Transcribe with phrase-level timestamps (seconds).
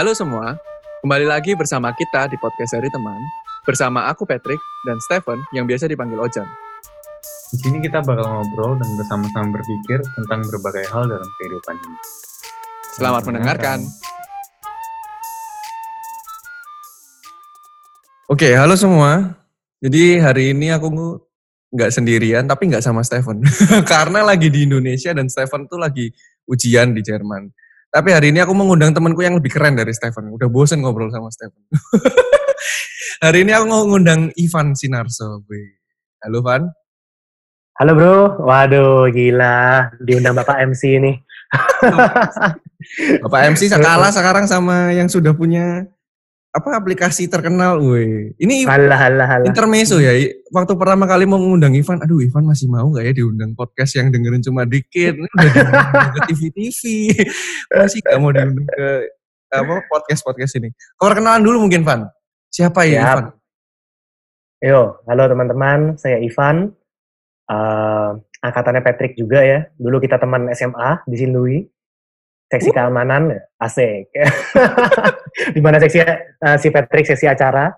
[0.00, 0.56] Halo semua,
[1.04, 3.20] kembali lagi bersama kita di podcast dari teman.
[3.68, 4.56] Bersama aku Patrick
[4.88, 6.48] dan Stephen yang biasa dipanggil Ojan.
[7.52, 11.98] Di sini kita bakal ngobrol dan bersama-sama berpikir tentang berbagai hal dalam kehidupan ini.
[12.96, 13.84] Selamat mendengarkan.
[18.32, 19.36] Oke, halo semua.
[19.84, 21.20] Jadi hari ini aku
[21.76, 23.44] nggak sendirian, tapi nggak sama Stephen.
[23.92, 26.08] Karena lagi di Indonesia dan Stephen tuh lagi
[26.48, 27.52] ujian di Jerman.
[27.90, 30.30] Tapi hari ini aku mengundang temanku yang lebih keren dari Stephen.
[30.30, 31.58] Udah bosen ngobrol sama Stephen.
[33.26, 35.42] hari ini aku mau ngundang Ivan Sinarso.
[36.22, 36.70] Halo, Van.
[37.80, 41.16] Halo bro, waduh gila diundang Bapak MC ini.
[43.24, 45.88] Bapak MC kalah sekarang sama yang sudah punya
[46.50, 48.34] apa aplikasi terkenal, woi.
[48.34, 49.46] Ini halah, halah, halah.
[49.46, 50.10] intermezzo ya.
[50.50, 54.10] Waktu pertama kali mau ngundang Ivan, aduh Ivan masih mau gak ya diundang podcast yang
[54.10, 55.14] dengerin cuma dikit.
[55.14, 56.80] Udah diundang ke TV-TV.
[57.70, 58.86] Masih gak mau diundang ke
[59.50, 60.74] apa podcast-podcast ini.
[60.98, 62.10] Kau perkenalan dulu mungkin, Van.
[62.50, 63.30] Siapa ya, Ivan?
[64.58, 66.74] Yo, halo teman-teman, saya Ivan.
[67.46, 69.70] Uh, angkatannya Patrick juga ya.
[69.78, 71.62] Dulu kita teman SMA di Sindui
[72.50, 73.30] seksi keamanan
[73.62, 74.10] asik.
[75.54, 77.70] Di mana seksi uh, si Patrick seksi acara.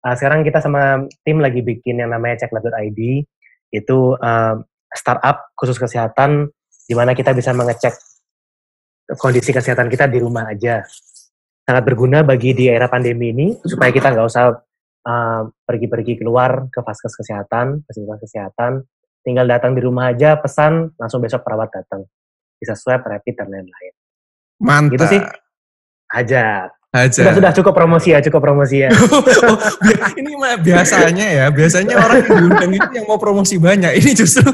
[0.00, 3.00] Uh, sekarang kita sama tim lagi bikin yang namanya ceklat.id
[3.72, 4.54] itu uh,
[4.92, 6.48] startup khusus kesehatan
[6.84, 7.92] di mana kita bisa mengecek
[9.20, 10.80] kondisi kesehatan kita di rumah aja.
[11.64, 14.52] Sangat berguna bagi di era pandemi ini supaya kita nggak usah
[15.68, 18.72] pergi-pergi uh, keluar ke vaskes kesehatan fasilitas kesehatan.
[19.24, 22.04] Tinggal datang di rumah aja pesan langsung besok perawat datang.
[22.60, 24.03] Bisa swab rapid dan lain-lain
[24.60, 24.92] Mantap.
[24.94, 25.20] Gitu sih.
[26.14, 26.70] Aja.
[26.94, 27.26] Aja.
[27.26, 28.90] Sudah, sudah cukup promosi ya, cukup promosi ya.
[29.50, 29.58] oh,
[30.14, 33.98] ini mah biasanya ya, biasanya orang yang diundang itu yang mau promosi banyak.
[33.98, 34.46] Ini justru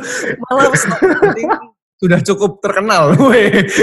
[0.48, 0.72] malah
[2.00, 3.12] sudah cukup terkenal.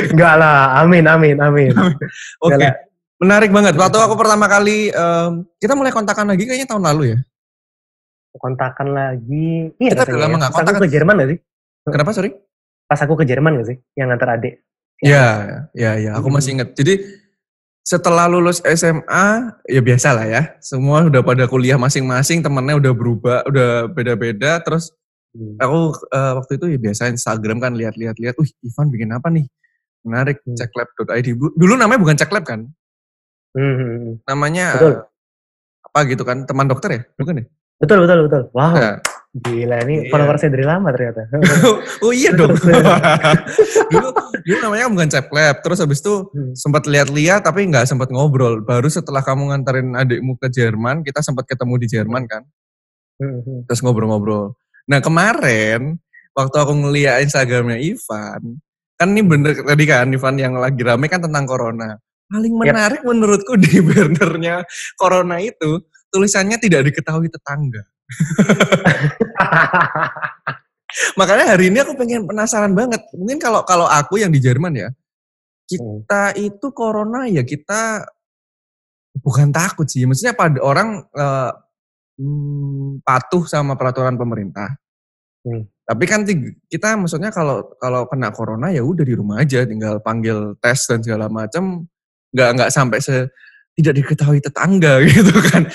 [0.09, 1.69] Enggak lah, amin, amin, amin.
[2.41, 2.73] Oke, okay.
[3.21, 3.77] menarik banget.
[3.77, 7.17] Waktu aku pertama kali, um, kita mulai kontakan lagi kayaknya tahun lalu ya?
[8.37, 10.37] Kontakan lagi, iya kita udah lama ya.
[10.42, 10.73] nggak kontak.
[10.73, 11.39] Aku ke Jerman gak sih?
[11.89, 12.31] Kenapa, sorry?
[12.89, 13.77] Pas aku ke Jerman gak sih?
[13.93, 14.65] Yang antar adik.
[15.03, 15.27] Ya,
[15.77, 16.11] ya, ya.
[16.17, 16.73] Aku masih ingat.
[16.73, 17.05] Jadi
[17.85, 19.27] setelah lulus SMA,
[19.69, 20.41] ya biasa lah ya.
[20.59, 24.59] Semua udah pada kuliah masing-masing, temennya udah berubah, udah beda-beda.
[24.65, 24.91] Terus
[25.37, 25.61] hmm.
[25.61, 25.80] aku
[26.11, 28.36] uh, waktu itu ya biasa Instagram kan lihat-lihat-lihat.
[28.41, 29.45] Wih, Ivan bikin apa nih?
[30.03, 30.57] Menarik, hmm.
[30.57, 31.27] ceklab.id.
[31.37, 32.65] Dulu namanya bukan ceklab kan?
[33.53, 34.19] Hmm.
[34.25, 34.93] Namanya betul.
[34.93, 35.02] Uh,
[35.87, 36.37] apa gitu kan?
[36.43, 37.02] Teman dokter ya?
[37.15, 37.45] Bukan ya?
[37.77, 38.43] Betul, betul, betul.
[38.57, 38.73] Wow.
[38.73, 38.97] Nah,
[39.37, 40.09] Gila, ini iya.
[40.09, 41.30] followersnya dari lama ternyata.
[42.05, 42.58] oh iya dong.
[43.93, 44.08] dulu,
[44.42, 45.61] dulu namanya bukan cep lab.
[45.61, 46.58] Terus habis itu hmm.
[46.58, 48.65] sempat lihat-lihat tapi nggak sempat ngobrol.
[48.65, 52.43] Baru setelah kamu nganterin adikmu ke Jerman, kita sempat ketemu di Jerman kan.
[53.21, 53.67] Hmm.
[53.70, 54.58] Terus ngobrol-ngobrol.
[54.89, 56.02] Nah kemarin,
[56.33, 58.58] waktu aku ngeliat Instagramnya Ivan,
[58.98, 61.93] kan ini bener tadi kan Ivan yang lagi rame kan tentang Corona.
[62.27, 63.08] Paling menarik yep.
[63.08, 64.65] menurutku di bannernya
[64.98, 67.86] Corona itu, tulisannya tidak diketahui tetangga.
[71.19, 73.03] Makanya hari ini aku pengen penasaran banget.
[73.13, 74.89] Mungkin kalau kalau aku yang di Jerman ya,
[75.67, 76.47] kita hmm.
[76.47, 78.07] itu corona ya kita
[79.19, 80.07] bukan takut sih.
[80.07, 81.51] Maksudnya pada orang uh,
[82.17, 84.79] hmm, patuh sama peraturan pemerintah.
[85.43, 85.67] Hmm.
[85.87, 86.27] Tapi kan
[86.67, 90.99] kita maksudnya kalau kalau kena corona ya udah di rumah aja, tinggal panggil tes dan
[91.03, 91.87] segala macam.
[92.31, 93.27] Nggak nggak sampai se
[93.77, 95.70] tidak diketahui tetangga gitu kan.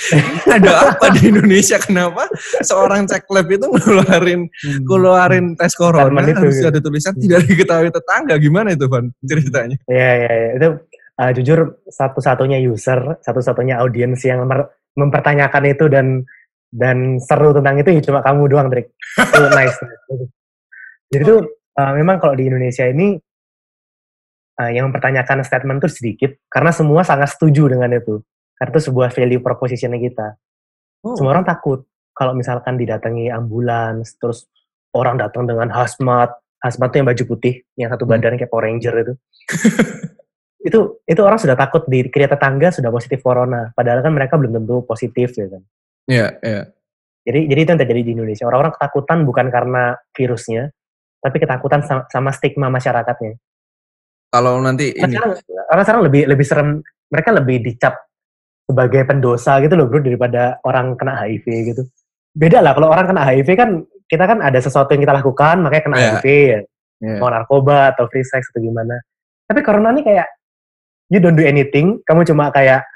[0.50, 2.26] Ada apa di Indonesia kenapa
[2.66, 4.82] seorang cek lab itu ngeluarin hmm.
[4.84, 6.68] keluarin tes corona itu, harus gitu.
[6.68, 7.22] ada tulisan hmm.
[7.22, 8.34] tidak diketahui tetangga.
[8.42, 9.76] Gimana itu Van ceritanya?
[9.86, 10.50] Iya iya ya.
[10.58, 10.68] itu
[11.22, 14.50] uh, jujur satu-satunya user, satu-satunya audiens yang
[14.98, 16.26] mempertanyakan itu dan
[16.72, 18.90] dan seru tentang itu ya cuma kamu doang, Drik.
[18.98, 19.78] Itu nice.
[21.12, 21.36] Jadi itu
[21.78, 23.20] uh, memang kalau di Indonesia ini
[24.60, 28.20] uh, yang mempertanyakan statement itu sedikit karena semua sangat setuju dengan itu.
[28.58, 30.28] Karena itu sebuah value propositionnya kita.
[31.02, 31.18] Oh.
[31.18, 31.82] semua orang takut
[32.14, 34.46] kalau misalkan didatangi ambulans terus
[34.94, 36.30] orang datang dengan hazmat.
[36.62, 38.12] Hazmat itu yang baju putih yang satu hmm.
[38.14, 39.14] badan kayak Power Ranger itu.
[40.62, 44.62] Itu itu orang sudah takut di kria tetangga sudah positif corona padahal kan mereka belum
[44.62, 45.62] tentu positif ya kan?
[46.06, 46.54] Iya yeah, iya.
[46.54, 46.64] Yeah.
[47.26, 48.46] jadi jadi itu yang terjadi di Indonesia.
[48.46, 50.70] Orang-orang ketakutan bukan karena virusnya
[51.18, 53.42] tapi ketakutan sama, sama stigma masyarakatnya
[54.32, 55.12] kalau nanti ini.
[55.12, 55.36] Sekarang,
[55.68, 56.80] orang sekarang lebih lebih serem,
[57.12, 57.94] mereka lebih dicap
[58.64, 61.82] sebagai pendosa gitu loh bro daripada orang kena HIV gitu.
[62.32, 63.70] Beda lah kalau orang kena HIV kan
[64.08, 66.08] kita kan ada sesuatu yang kita lakukan makanya kena yeah.
[66.16, 66.60] HIV ya.
[67.02, 67.18] Yeah.
[67.20, 68.96] Mau narkoba atau free sex atau gimana.
[69.44, 70.24] Tapi corona ini kayak
[71.12, 72.88] you don't do anything, kamu cuma kayak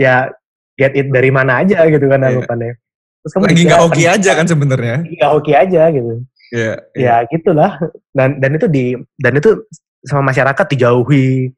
[0.00, 0.32] ya
[0.80, 2.32] get it dari mana aja gitu kan yeah.
[2.32, 2.72] anggapannya.
[3.20, 4.96] Terus kamu lagi nggak oke aja kan sebenarnya.
[5.04, 6.12] Nggak oke aja gitu.
[6.48, 7.20] Yeah, yeah.
[7.20, 7.76] Ya gitulah.
[8.16, 9.68] Dan dan itu di dan itu
[10.08, 11.52] sama masyarakat dijauhi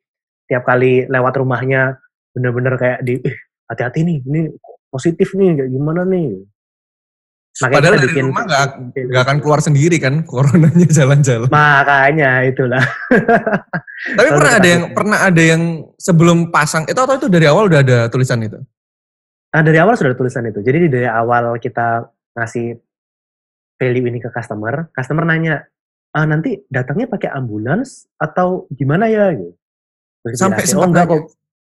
[0.51, 1.97] tiap kali lewat rumahnya
[2.35, 3.37] bener-bener kayak di "Ih,
[3.71, 4.41] hati-hati nih ini
[4.91, 6.43] positif nih kayak gimana nih
[7.61, 8.67] makanya Padahal dari bikin rumah nggak
[9.11, 11.49] nggak akan keluar sendiri kan, coronanya jalan-jalan.
[11.51, 12.81] makanya itulah
[14.19, 15.63] Tapi pernah ada yang pernah ada yang
[16.01, 18.57] sebelum pasang itu atau itu dari awal udah ada tulisan itu?
[19.51, 20.63] Nah, dari awal sudah ada tulisan itu.
[20.63, 22.07] Jadi dari awal kita
[22.39, 22.79] ngasih
[23.77, 25.67] value ini ke customer, customer nanya,
[26.11, 29.31] ah, nanti datangnya pakai ambulans atau gimana ya?
[29.35, 29.55] Gitu.
[30.21, 31.15] Terus Sampai sempat oh enggak nanya?
[31.17, 31.23] kok.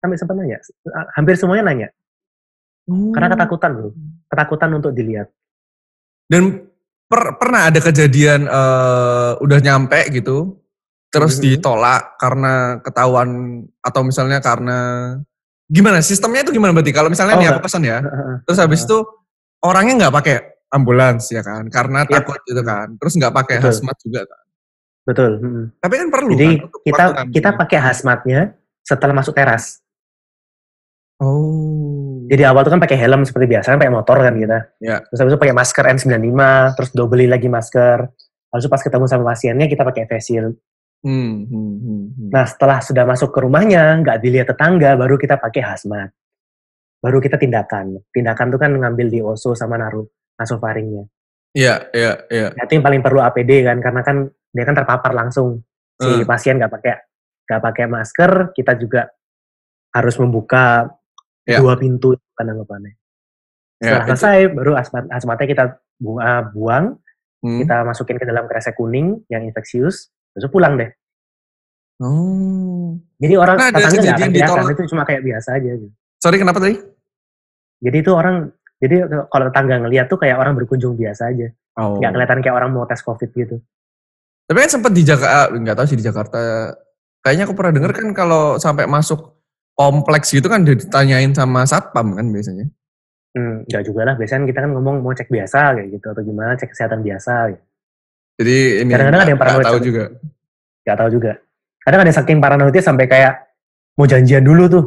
[0.01, 0.59] Sampai sempat nanya.
[0.91, 1.89] Ah, Hampir semuanya nanya.
[2.85, 3.35] Karena Hmm.
[3.39, 3.91] ketakutan bro.
[4.29, 5.29] Ketakutan untuk dilihat.
[6.29, 6.69] Dan
[7.09, 10.61] per- pernah ada kejadian eh, udah nyampe gitu,
[11.09, 11.43] terus Mhm.
[11.45, 13.29] ditolak karena ketahuan
[13.81, 14.79] atau misalnya karena
[15.65, 16.93] gimana sistemnya itu gimana berarti?
[16.93, 17.99] Kalau misalnya Oh, nih aku pesan ya,
[18.45, 18.99] terus habis itu
[19.65, 20.37] orangnya nggak pakai
[20.75, 22.27] ambulans ya kan, karena Yap.
[22.27, 23.69] takut gitu kan, terus nggak pakai Betul.
[23.71, 24.45] hazmat juga kan.
[25.05, 25.31] Betul.
[25.39, 25.65] mm.
[25.85, 28.41] Tapi kan perlu Jadi kan kita kita pakai hazmatnya
[28.83, 29.85] setelah masuk teras.
[31.21, 32.25] Oh.
[32.27, 34.59] Jadi awal itu kan pakai helm seperti biasa, kan pakai motor kan kita.
[34.81, 34.99] Ya.
[35.13, 36.41] Terus habis itu pakai masker N95,
[36.75, 38.09] terus dobeli lagi masker.
[38.55, 40.55] Itu pas ketemu sama pasiennya kita pakai face shield.
[41.05, 42.29] Hmm, hmm, hmm, hmm.
[42.33, 46.09] Nah setelah sudah masuk ke rumahnya, nggak dilihat tetangga, baru kita pakai hazmat.
[47.05, 48.01] Baru kita tindakan.
[48.09, 51.05] Tindakan itu kan ngambil di oso sama naruh nasofaringnya.
[51.55, 52.49] Iya, iya, iya.
[52.51, 54.17] Nah, itu yang paling perlu APD kan, karena kan
[54.51, 55.63] dia kan terpapar langsung.
[55.95, 56.27] Si Hmm.
[56.27, 56.95] pasien nggak pakai
[57.45, 59.07] nggak pakai masker, kita juga
[59.95, 60.91] harus membuka
[61.45, 61.61] Ya.
[61.61, 62.97] dua pintu kan anggapannya.
[63.79, 64.09] Ya, Setelah itu.
[64.17, 65.65] selesai, baru hazmat, hazmatnya kita
[66.19, 66.99] ah, buang,
[67.45, 67.61] Hmm.
[67.63, 70.89] kita masukin ke dalam kresek kuning yang infeksius, terus pulang deh.
[72.03, 72.99] Oh.
[73.23, 74.75] Jadi orang ada tetangga nggak akan kelihatan, ditolak.
[74.75, 75.71] itu cuma kayak biasa aja.
[75.79, 75.89] Gitu.
[76.19, 76.75] Sorry kenapa tadi?
[77.79, 78.51] Jadi itu orang,
[78.85, 78.97] jadi
[79.27, 81.97] kalau tetangga ngeliat tuh kayak orang berkunjung biasa aja, Oh.
[81.97, 83.57] nggak kelihatan kayak orang mau tes covid gitu.
[84.45, 86.39] Tapi kan sempat di Jakarta, nggak tahu sih di Jakarta.
[87.19, 89.41] Kayaknya aku pernah denger kan kalau sampai masuk
[89.73, 92.69] kompleks gitu kan ditanyain sama satpam kan biasanya.
[93.35, 96.55] Hmm, nggak juga lah, biasanya kita kan ngomong mau cek biasa kayak gitu atau gimana
[96.55, 97.51] cek kesehatan biasa.
[97.51, 97.65] Gitu.
[98.39, 100.05] Jadi ini Kadang-kadang ada yang paranoid tahu sama- juga.
[100.85, 101.33] Nggak tahu juga.
[101.83, 103.33] Kadang ada saking paranoidnya sampai kayak
[103.97, 104.85] mau janjian dulu tuh.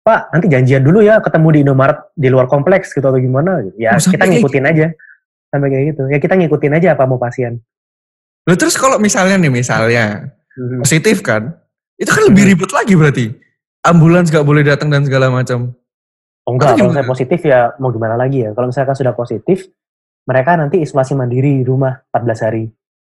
[0.00, 3.76] Pak, nanti janjian dulu ya ketemu di Indomaret di luar kompleks gitu atau gimana gitu.
[3.76, 4.86] Ya Oh, kita kayak ngikutin aja.
[5.50, 6.02] Sampai kayak gitu.
[6.08, 7.60] Ya kita ngikutin aja apa mau pasien.
[8.48, 10.82] Loh, terus kalau misalnya nih misalnya Hmm.
[10.82, 11.52] positif kan,
[11.94, 12.50] itu kan lebih Hmm.
[12.56, 13.26] ribet lagi berarti.
[13.80, 15.72] Ambulans nggak boleh datang dan segala macam.
[16.44, 18.50] Oh enggak, Atau kalau saya positif ya mau gimana lagi ya.
[18.50, 19.68] Kalau misalkan sudah positif,
[20.24, 22.64] mereka nanti isolasi mandiri di rumah 14 hari.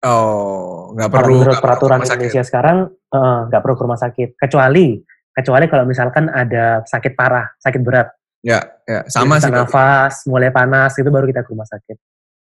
[0.05, 1.41] Oh, nggak perlu.
[1.41, 1.97] menurut peraturan.
[1.99, 4.29] Indonesia sekarang, eh, nggak perlu ke rumah sakit.
[4.37, 5.01] Kecuali,
[5.35, 8.07] kecuali kalau misalkan ada sakit parah, sakit berat.
[8.45, 9.51] Ya, ya, sama sih.
[9.51, 11.97] nafas, mulai panas, itu baru kita ke rumah sakit.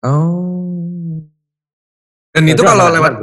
[0.06, 1.20] Oh.
[2.30, 3.14] Dan Ya, itu kalau aman-aman, lewat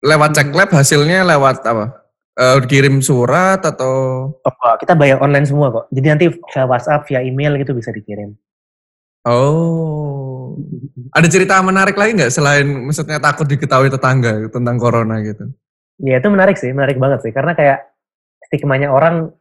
[0.00, 2.04] lewat cek lab hasilnya lewat apa?
[2.34, 5.86] Eh, kirim surat atau Oh, kita bayar online semua kok.
[5.94, 8.34] Jadi nanti via WhatsApp, via email gitu bisa dikirim.
[9.22, 10.58] Oh.
[11.14, 15.46] Ada cerita menarik lagi nggak selain maksudnya takut diketahui tetangga tentang corona gitu?
[16.02, 17.30] Ya itu menarik sih, menarik banget sih.
[17.30, 17.93] Karena kayak
[18.54, 19.34] stigmanya orang,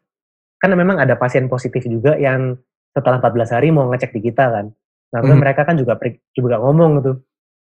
[0.58, 2.58] kan memang ada pasien positif juga yang
[2.90, 4.66] setelah 14 hari mau ngecek di kita kan.
[5.14, 5.42] Nah, terus Hmm.
[5.46, 5.94] mereka kan juga
[6.34, 7.14] juga ngomong gitu.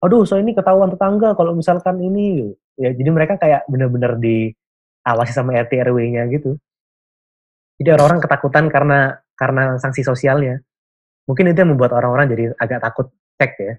[0.00, 2.52] Aduh, saya ini ketahuan tetangga kalau misalkan ini.
[2.80, 6.56] Ya, jadi mereka kayak bener-bener diawasi sama RT RW-nya gitu.
[7.76, 10.60] Jadi orang-orang ketakutan karena karena sanksi sosialnya.
[11.28, 13.06] Mungkin itu yang membuat orang-orang jadi agak takut
[13.36, 13.74] cek ya.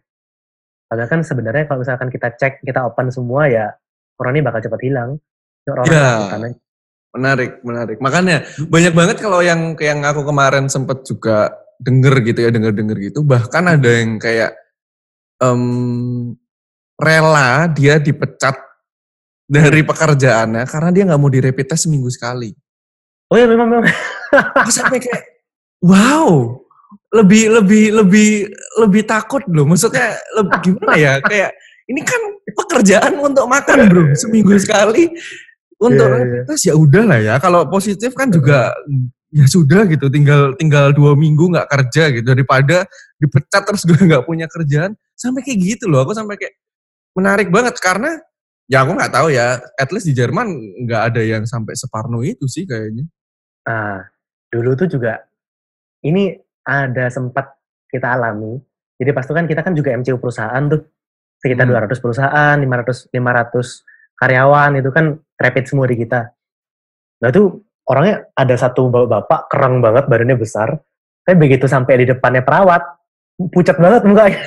[0.89, 3.73] Padahal kan sebenarnya kalau misalkan kita cek, kita open semua ya
[4.21, 5.09] orang ini bakal cepat hilang.
[5.67, 6.57] Orang Ya.
[7.17, 7.97] Menarik, menarik.
[7.97, 13.19] Makanya banyak banget kalau yang yang aku kemarin sempet juga denger gitu ya, denger-denger gitu.
[13.25, 14.53] Bahkan ada yang kayak
[15.41, 16.33] em,
[16.97, 18.55] rela dia dipecat
[19.47, 22.53] dari pekerjaannya karena dia nggak mau di rapid test seminggu sekali.
[23.33, 23.89] Oh ya memang memang.
[24.61, 25.23] Aku sampai kayak
[25.81, 26.59] wow
[27.15, 28.29] lebih lebih lebih
[28.83, 31.55] lebih takut loh maksudnya lebih gimana ya kayak
[31.87, 32.19] ini kan
[32.51, 35.07] pekerjaan untuk makan bro seminggu sekali
[35.77, 36.15] untuk iya.
[36.17, 38.73] rapid test ya udah lah ya kalau positif kan juga
[39.29, 42.87] ya sudah gitu tinggal tinggal dua minggu nggak kerja gitu daripada
[43.21, 46.57] dipecat terus gue nggak punya kerjaan sampai kayak gitu loh aku sampai kayak
[47.13, 48.17] menarik banget karena
[48.65, 50.49] ya aku nggak tahu ya at least di Jerman
[50.87, 53.05] nggak ada yang sampai separno itu sih kayaknya
[53.67, 53.99] Nah,
[54.47, 55.27] dulu tuh juga
[56.07, 56.31] ini
[56.63, 57.51] ada sempat
[57.91, 58.55] kita alami.
[58.97, 60.87] Jadi pas itu kan kita kan juga MCU perusahaan tuh.
[61.37, 61.85] Sekitar Hmm.
[61.85, 63.85] 200 perusahaan, 500 500
[64.17, 66.33] karyawan itu kan rapid semua di kita.
[67.21, 70.75] Nah itu orangnya ada satu bapak kereng banget, badannya besar.
[71.23, 72.81] Tapi begitu sampai di depannya perawat,
[73.53, 74.41] pucat banget mukanya.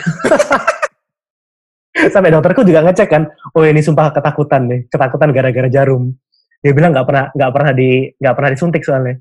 [2.15, 3.23] sampai dokterku juga ngecek kan,
[3.55, 6.15] oh ini sumpah ketakutan nih, ketakutan gara-gara jarum.
[6.61, 9.17] Dia bilang nggak pernah nggak pernah di nggak pernah disuntik soalnya.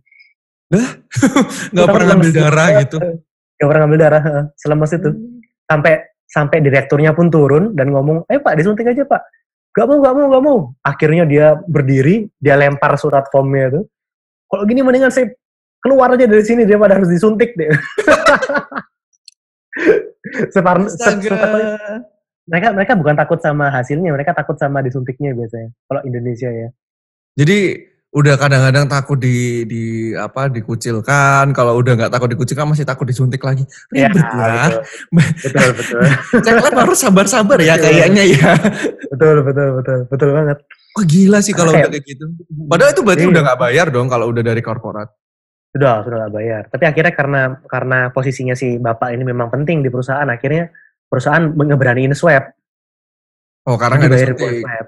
[1.74, 2.98] Nggak Tapi pernah ngambil darah gitu.
[3.58, 4.44] Nggak pernah ngambil darah, heeh.
[4.54, 5.10] selemes itu.
[5.66, 5.94] Sampai
[6.30, 9.22] sampai direkturnya pun turun dan ngomong, "Eh Pak, disuntik aja Pak."
[9.80, 10.58] Gak mau, gak mau, gak mau.
[10.84, 13.82] Akhirnya dia berdiri, dia lempar surat formnya itu.
[14.52, 15.32] Kalau gini mendingan saya
[15.80, 17.72] keluar aja dari sini daripada harus disuntik deh.
[20.52, 21.32] Separ, se- Astaga.
[21.32, 22.04] se-
[22.50, 25.70] mereka mereka bukan takut sama hasilnya, mereka takut sama disuntiknya biasanya.
[25.86, 26.70] Kalau Indonesia ya.
[27.38, 27.78] Jadi
[28.10, 29.84] udah kadang-kadang takut di di
[30.18, 31.54] apa dikucilkan.
[31.54, 33.62] Kalau udah nggak takut dikucilkan masih takut disuntik lagi.
[33.94, 34.82] Ribet ya.
[35.16, 38.54] betul, betul, betul, Cek lab harus sabar-sabar ya kayaknya ya.
[39.14, 40.58] betul, betul, betul, betul banget.
[40.98, 42.26] Wah gila sih kalau udah kayak gitu.
[42.66, 43.32] Padahal itu berarti Iya.
[43.32, 45.10] udah nggak bayar dong kalau udah dari korporat.
[45.70, 46.64] Sudah, sudah nggak bayar.
[46.66, 50.74] Tapi akhirnya karena karena posisinya si bapak ini memang penting di perusahaan, akhirnya
[51.06, 52.42] perusahaan ngeberaniin swab.
[53.70, 54.66] Oh karena nggak disuntik.
[54.66, 54.86] swab.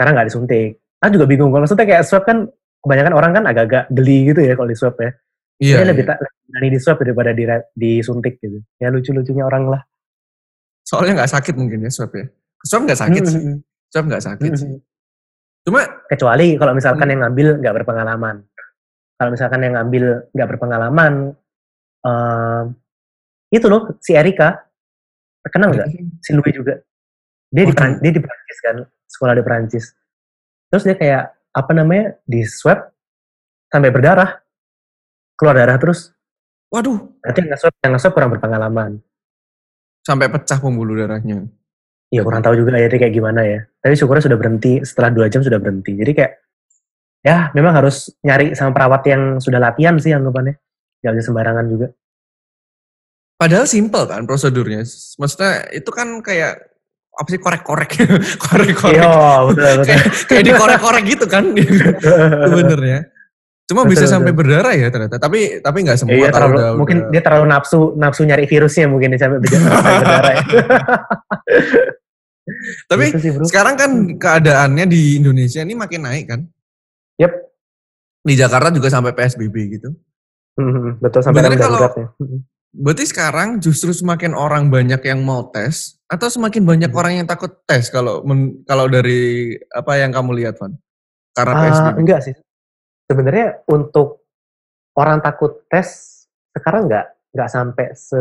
[0.00, 0.70] Karena nggak disuntik.
[1.04, 1.52] Ah juga bingung.
[1.52, 2.48] Kalau maksudnya kayak swab kan
[2.80, 5.10] kebanyakan orang kan agak-agak geli gitu ya kalau di swab ya.
[5.60, 5.76] Iya.
[5.76, 6.10] Dia lebih iya.
[6.16, 7.44] tak lebih berani di swab daripada di,
[7.76, 8.58] disuntik gitu.
[8.80, 9.82] Ya lucu-lucunya orang lah.
[10.80, 12.24] Soalnya nggak sakit mungkin ya swab ya.
[12.64, 13.40] Swab nggak sakit sih.
[13.44, 13.56] Mm-mm.
[13.92, 14.70] Swab nggak sakit sih.
[15.64, 17.12] Cuma Kecuali kalau misalkan Hmm.
[17.12, 18.36] yang ngambil nggak berpengalaman.
[19.14, 21.12] Kalau misalkan yang ngambil nggak berpengalaman,
[22.04, 22.64] em,
[23.48, 24.58] itu loh si Erika,
[25.48, 25.88] kenal nggak?
[26.20, 26.74] si Louis juga.
[27.54, 27.78] Dia di Waduh.
[27.78, 29.84] Peran- dia di Perancis kan, sekolah di Perancis.
[30.74, 32.90] Terus dia kayak apa namanya di swab
[33.70, 34.42] sampai berdarah,
[35.38, 36.10] keluar darah terus.
[36.66, 38.98] waduh Berarti yang nge-swab yang nge-swab kurang berpengalaman.
[40.02, 41.46] sampai pecah pembuluh darahnya.
[42.10, 43.62] Iya kurang tahu juga ya kayak gimana ya.
[43.78, 45.94] Tapi syukurnya sudah berhenti setelah dua jam sudah berhenti.
[45.94, 46.32] Jadi kayak
[47.22, 50.58] ya memang harus nyari sama perawat yang sudah latihan sih anggapannya.
[50.98, 51.94] Bisa sembarangan juga.
[53.38, 54.82] Padahal simple kan prosedurnya.
[55.22, 56.73] Maksudnya itu kan kayak
[57.14, 57.90] apa sih korek-korek,
[58.44, 58.98] korek-korek.
[58.98, 59.12] Iya
[59.46, 59.84] betul betul.
[59.86, 61.44] kayak, kayak dikorek-korek gitu kan
[62.50, 63.00] sebenarnya.
[63.64, 65.16] Cuma bisa Betul, sampai berdarah ya ternyata.
[65.16, 68.92] Tapi tapi nggak semua Iya, terlalu, udah, mungkin udah- dia terlalu nafsu nafsu nyari virusnya
[68.92, 70.44] mungkin dia sampai berdarah ya.
[72.84, 73.44] Tapi Gitu sih, bro.
[73.48, 73.90] sekarang kan
[74.20, 76.40] keadaannya di Indonesia ini makin naik kan.
[77.16, 77.32] Yep.
[78.20, 79.96] Di Jakarta juga sampai PSBB gitu.
[80.60, 81.88] Hmm, betul sampai kalau-.
[82.20, 82.44] Hmm.
[82.74, 86.98] Berarti sekarang justru semakin orang banyak yang mau tes atau semakin banyak Hmm.
[86.98, 90.74] orang yang takut tes kalau men- kalau dari apa yang kamu lihat, Van?
[91.30, 91.96] Karena PSBB.
[92.02, 92.34] enggak sih.
[93.06, 94.26] Sebenarnya untuk
[94.94, 95.86] orang takut tes
[96.50, 98.18] sekarang enggak enggak sampai se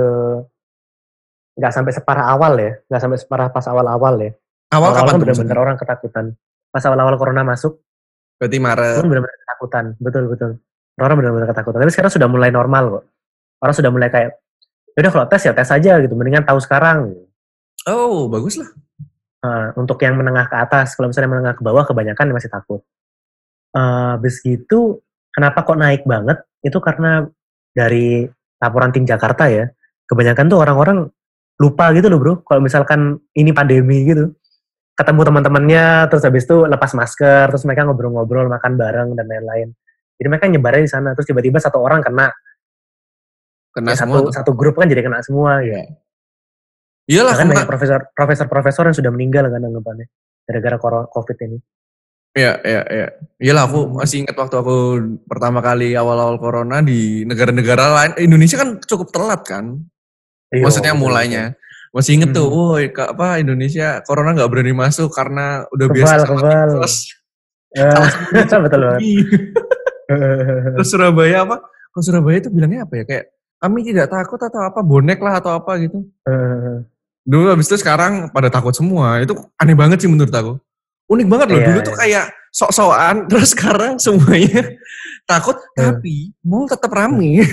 [1.53, 4.31] enggak sampai separah awal ya, enggak sampai separah pas awal-awal ya.
[4.69, 6.25] Awal Awal-awal kapan kan benar-benar orang ketakutan.
[6.69, 7.77] Pas awal-awal corona masuk,
[8.38, 9.01] Berarti Maret.
[9.01, 9.86] benar-benar ketakutan.
[9.98, 10.51] Betul betul.
[10.98, 11.79] Orang benar-benar ketakutan.
[11.79, 13.03] Tapi sekarang sudah mulai normal kok.
[13.62, 14.33] Orang sudah mulai kayak,
[15.00, 16.13] udah kalau tes ya tes aja gitu.
[16.13, 17.13] Mendingan tahu sekarang.
[17.89, 18.69] Oh, bagus lah.
[19.43, 22.79] Nah, untuk yang menengah ke atas, kalau misalnya menengah ke bawah, kebanyakan masih takut.
[23.75, 26.39] Eh, habis gitu, kenapa kok naik banget?
[26.63, 27.27] Itu karena
[27.75, 28.23] dari
[28.62, 29.67] laporan tim Jakarta ya,
[30.07, 30.97] kebanyakan tuh orang-orang
[31.59, 34.31] lupa gitu loh bro, kalau misalkan ini pandemi gitu.
[34.93, 39.73] Ketemu teman-temannya, terus habis itu lepas masker, terus mereka ngobrol-ngobrol, makan bareng, dan lain-lain.
[40.21, 42.29] Jadi mereka nyebarnya di sana, terus tiba-tiba satu orang kena,
[43.73, 44.33] Kena ya, semua satu, tuh.
[44.37, 45.59] satu grup kan jadi kena semua.
[45.59, 45.81] Gitu.
[47.09, 47.51] Iyalah, kena.
[47.51, 50.07] banyak profesor profesor-profesor yang sudah meninggal kan anggapannya
[50.45, 50.77] gara-gara
[51.09, 51.57] covid ini.
[52.33, 53.07] Iya, iya, iya.
[53.37, 53.93] Iyalah aku Hmm.
[54.01, 54.75] masih ingat waktu aku
[55.25, 58.11] pertama kali awal-awal corona di negara-negara lain.
[58.19, 59.83] Indonesia kan cukup telat kan.
[60.49, 61.53] Iya, Maksudnya mulainya.
[61.93, 62.57] Masih inget tuh, Hmm.
[62.73, 66.69] woi ka- apa Indonesia corona nggak berani masuk karena udah Kebal, biasa sama kebal.
[66.73, 66.95] tipes.
[67.03, 67.13] betul.
[67.73, 67.89] Eh,
[68.65, 69.01] betul banget.
[70.77, 71.55] Terus Surabaya apa?
[71.89, 73.03] Kalau Surabaya itu bilangnya apa ya?
[73.05, 73.25] Kayak
[73.63, 76.03] kami tidak takut atau apa bonek lah atau apa gitu.
[77.24, 79.24] Dulu habis itu sekarang pada takut semua.
[79.24, 80.60] Itu aneh banget sih menurut aku.
[81.08, 81.60] Unik banget loh.
[81.60, 81.88] Iya, Dulu iya.
[81.88, 83.15] tuh kayak sok-sokan.
[83.32, 84.75] Terus sekarang semuanya
[85.24, 85.55] takut.
[85.79, 85.96] Hmm.
[85.96, 87.48] Tapi mau tetap rame.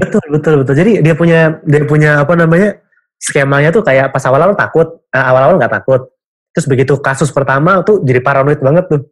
[0.00, 0.74] betul betul betul.
[0.74, 2.80] Jadi dia punya dia punya apa namanya
[3.20, 6.08] skemanya tuh kayak pas awal-awal takut, eh, awal-awal nggak takut.
[6.56, 9.04] Terus begitu kasus pertama tuh jadi paranoid banget tuh.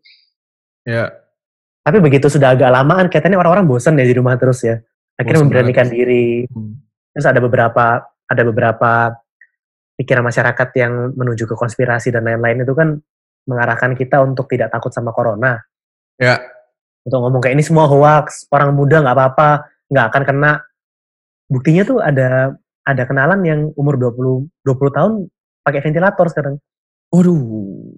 [0.88, 1.12] ya.
[1.86, 4.82] Tapi begitu sudah agak lamaan, katanya orang-orang bosan ya di rumah terus ya.
[5.16, 6.44] Akhirnya memberanikan diri.
[6.48, 6.76] Hmm.
[7.16, 9.16] Terus ada beberapa ada beberapa
[9.96, 13.00] pikiran masyarakat yang menuju ke konspirasi dan lain-lain itu kan
[13.48, 15.56] mengarahkan kita untuk tidak takut sama corona.
[16.20, 16.42] Ya.
[17.06, 19.48] Untuk ngomong kayak ini semua hoax, orang muda nggak apa-apa,
[19.88, 20.52] nggak akan kena.
[21.46, 25.12] Buktinya tuh ada ada kenalan yang umur 20 20 tahun
[25.62, 26.54] pakai ventilator sekarang.
[27.14, 27.94] Waduh.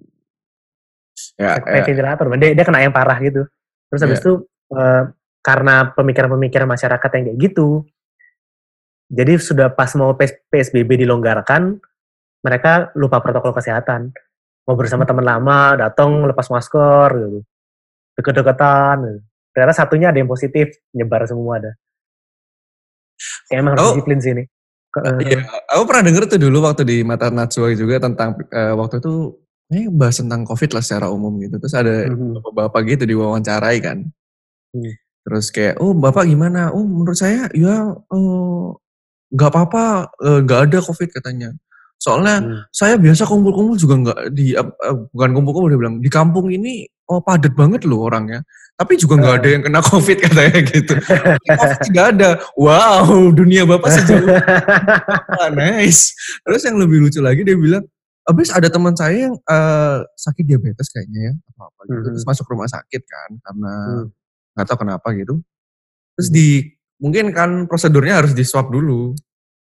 [1.35, 1.85] Ya, Pakai ya.
[1.87, 3.43] ventilator, dia, dia kena yang parah gitu.
[3.91, 4.23] Terus habis Iya.
[4.23, 4.33] itu
[4.69, 5.03] eh,
[5.39, 7.83] karena pemikiran-pemikiran masyarakat yang kayak gitu,
[9.09, 11.81] jadi sudah pas mau PS- PSBB dilonggarkan,
[12.45, 14.13] mereka lupa protokol kesehatan.
[14.69, 17.39] Mau bersama teman lama, datang lepas masker, gitu.
[18.19, 19.19] deket-deketan, gitu.
[19.55, 21.71] Ternyata satunya ada yang positif, nyebar semua ada.
[23.47, 23.91] Kayak emang harus Oh.
[23.95, 24.43] disiplin sih ini.
[24.89, 28.99] Eh, Iya, aku pernah denger tuh dulu waktu di Mata Najwa juga tentang eh, waktu
[28.99, 29.37] itu
[29.69, 31.61] ini bahas tentang COVID lah secara umum gitu.
[31.61, 32.41] Terus ada Mhm.
[32.41, 33.97] bapak-bapak gitu diwawancarai kan.
[34.73, 34.93] Hmm.
[35.29, 36.73] Terus kayak, oh bapak gimana?
[36.73, 38.67] Oh menurut saya ya eh,
[39.29, 39.83] nggak apa-apa,
[40.17, 41.53] eh, nggak ada COVID katanya.
[41.99, 42.59] Soalnya Hmm.
[42.71, 44.65] saya biasa kumpul-kumpul juga nggak di eh,
[45.13, 48.41] bukan kumpul-kumpul dia bilang di kampung ini oh padat banget loh orangnya.
[48.73, 49.39] Tapi juga nggak Ah.
[49.43, 50.93] ada yang kena COVID katanya gitu.
[51.45, 52.29] COVID nggak ada.
[52.55, 53.05] Wow,
[53.35, 54.31] dunia bapak sejauh
[55.37, 56.15] Ah, nice.
[56.41, 57.83] Terus yang lebih lucu lagi dia bilang,
[58.25, 62.07] abis ada teman saya yang eh, sakit diabetes kayaknya ya, apa apa gitu.
[62.09, 64.07] Terus masuk rumah sakit kan karena Hmm.
[64.55, 65.41] Nggak tahu kenapa gitu.
[66.17, 66.47] Terus di
[66.99, 69.15] mungkin kan prosedurnya harus di swab dulu.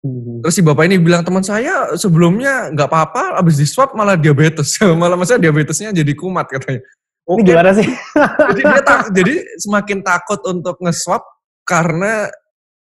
[0.04, 0.44] Hmm.
[0.44, 4.76] Terus si bapak ini bilang teman saya sebelumnya nggak apa-apa, abis di swab malah diabetes,
[5.00, 6.84] malah masa diabetesnya jadi kumat katanya.
[7.24, 7.88] Ini Oke, gimana sih?
[8.52, 11.24] jadi dia tak- jadi semakin takut untuk nge-swab
[11.64, 12.28] karena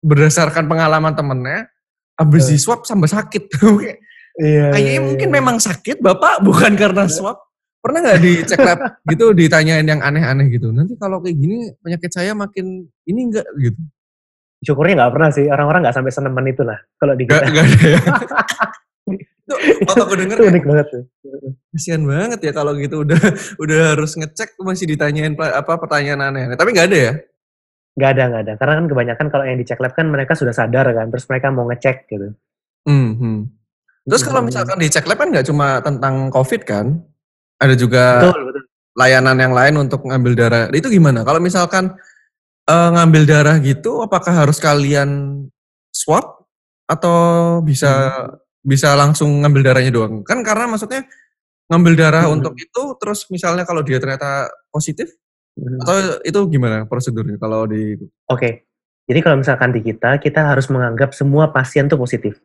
[0.04, 1.72] berdasarkan pengalaman temennya,
[2.20, 2.54] abis Eh.
[2.54, 3.48] di swab sampai sakit.
[4.36, 4.76] Iya.
[4.76, 5.36] Kayaknya iya, mungkin iya.
[5.40, 7.40] memang sakit bapak bukan karena swab.
[7.86, 10.74] Pernah nggak dicek lab gitu ditanyain yang aneh-aneh gitu.
[10.74, 12.66] Nanti kalau kayak gini penyakit saya makin
[13.04, 13.78] ini enggak gitu.
[14.58, 15.46] Syukurnya nggak pernah sih.
[15.46, 16.82] Orang-orang nggak sampai senemen itu lah.
[16.98, 17.46] Kalau di kita.
[17.46, 18.00] enggak ada ya.
[19.46, 21.02] Itu aku denger itu unik banget tuh.
[21.70, 23.20] kasihan banget ya kalau gitu udah
[23.62, 26.50] udah harus ngecek masih ditanyain pa- apa pertanyaan aneh.
[26.58, 27.12] Tapi nggak ada ya?
[27.94, 28.52] Nggak ada, nggak ada.
[28.58, 31.14] Karena kan kebanyakan kalau yang dicek lab kan mereka sudah sadar kan.
[31.14, 32.34] Terus mereka mau ngecek gitu.
[32.90, 33.38] Hmm, hmm.
[34.02, 34.50] Terus kalau Hmm.
[34.50, 37.05] misalkan di cek lab kan nggak cuma tentang COVID kan?
[37.56, 38.62] Ada juga Betul, betul.
[38.96, 40.64] layanan yang lain untuk ngambil darah.
[40.72, 41.24] Itu gimana?
[41.24, 41.96] Kalau misalkan
[42.66, 45.42] eh, ngambil darah gitu, apakah harus kalian
[45.94, 46.42] swab
[46.90, 47.16] atau
[47.62, 48.42] bisa Hmm.
[48.66, 50.26] bisa langsung ngambil darahnya doang?
[50.26, 51.06] Kan karena maksudnya
[51.70, 52.42] ngambil darah Hmm.
[52.42, 55.14] untuk itu, terus misalnya kalau dia ternyata positif,
[55.54, 55.78] Hmm.
[55.86, 55.94] atau
[56.26, 57.94] itu gimana prosedurnya kalau di
[58.26, 58.66] Oke.
[59.06, 62.42] Jadi kalau misalkan di kita, kita harus menganggap semua pasien tuh positif.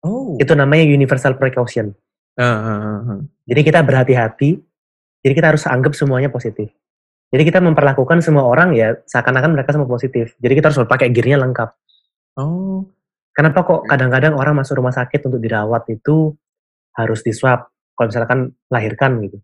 [0.00, 0.40] Oh.
[0.40, 1.92] Itu namanya universal precaution.
[2.38, 3.20] Ah.
[3.44, 4.50] Jadi kita berhati-hati.
[5.22, 6.72] Jadi kita harus anggap semuanya positif.
[7.32, 10.36] Jadi kita memperlakukan semua orang ya seakan-akan mereka semua positif.
[10.36, 11.68] Jadi kita harus pakai gearnya lengkap.
[12.36, 12.84] Oh.
[13.32, 16.36] Kenapa kok kadang-kadang orang masuk rumah sakit untuk dirawat itu
[16.92, 19.40] harus di swab kalau misalkan melahirkan gitu.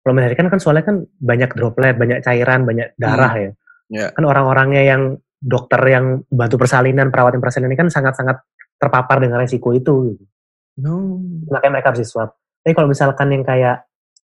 [0.00, 3.50] Kalau melahirkan kan soalnya kan banyak droplet, banyak cairan, banyak darah ya.
[3.92, 4.06] Ya.
[4.16, 5.02] Kan orang-orangnya yang
[5.36, 8.40] dokter yang bantu persalinan, perawat yang persalinan ini kan sangat-sangat
[8.80, 10.14] terpapar dengan resiko itu.
[10.14, 10.24] Gitu.
[10.76, 11.20] No.
[11.48, 12.36] Makanya mereka harus di swab.
[12.62, 13.86] Tapi kalau misalkan yang kayak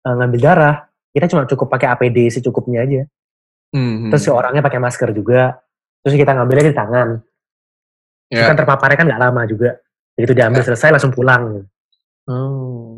[0.06, 0.76] eh, ngambil darah,
[1.10, 3.02] kita cuma cukup pakai APD secukupnya aja.
[3.74, 5.58] Hmm, Terus si orangnya pakai masker juga.
[6.06, 7.10] Terus kita ngambilnya di tangan.
[8.30, 8.50] Terus Ya.
[8.50, 9.70] kan terpaparnya kan nggak lama juga.
[10.18, 11.42] Begitu diambil selesai langsung pulang.
[11.56, 11.68] gitu.
[12.30, 12.98] Oh.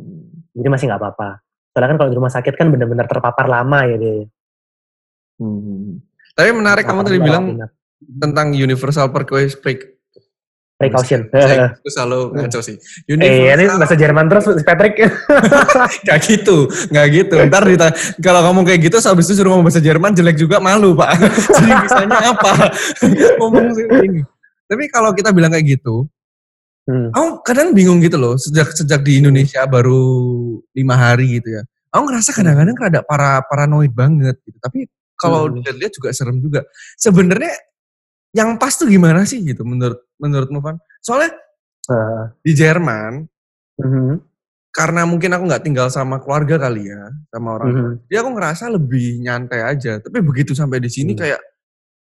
[0.55, 1.29] Jadi masih nggak apa-apa.
[1.71, 4.25] Soalnya kan kalau di rumah sakit kan benar-benar terpapar lama ya dia.
[5.37, 6.01] Hmm.
[6.33, 7.45] Tapi menarik kamu Terpapar tadi lama bilang
[8.21, 9.96] tentang universal precaution.
[10.77, 11.25] Precaution.
[11.27, 12.75] Saya itu selalu ngaco sih.
[13.09, 14.93] eh, ini Universal bahasa Jerman terus Patrick.
[16.07, 17.35] Gak gitu, gak gitu.
[17.43, 20.93] Ntar dita- kalau ngomong kayak gitu, habis itu suruh ngomong bahasa Jerman jelek juga malu
[20.93, 21.17] pak.
[21.57, 22.71] Jadi bisanya apa?
[23.41, 24.21] ngomong sih ini.
[24.67, 26.05] Tapi kalau kita bilang kayak gitu,
[26.87, 27.11] Hmm.
[27.11, 28.39] aku kadang bingung gitu loh.
[28.39, 29.99] Sejak sejak di Indonesia baru
[30.71, 31.67] lima hari gitu ya.
[31.91, 34.55] Aku ngerasa kadang-kadang rada para paranoid banget gitu.
[34.55, 34.87] Tapi
[35.19, 35.59] kalau Hmm.
[35.59, 36.63] dilihat juga serem juga.
[36.95, 37.51] Sebenarnya
[38.31, 40.77] yang pas tuh gimana sih gitu menurut menurutmu Van?
[41.01, 41.33] Soalnya
[41.87, 43.23] Eh, di Jerman
[43.79, 44.19] mhm,
[44.75, 47.79] karena mungkin aku nggak tinggal sama keluarga kali ya, sama orang tua.
[47.79, 47.93] mhm.
[48.11, 49.95] Jadi aku ngerasa lebih nyantai aja.
[50.03, 51.23] Tapi begitu sampai di sini Hmm.
[51.23, 51.39] kayak,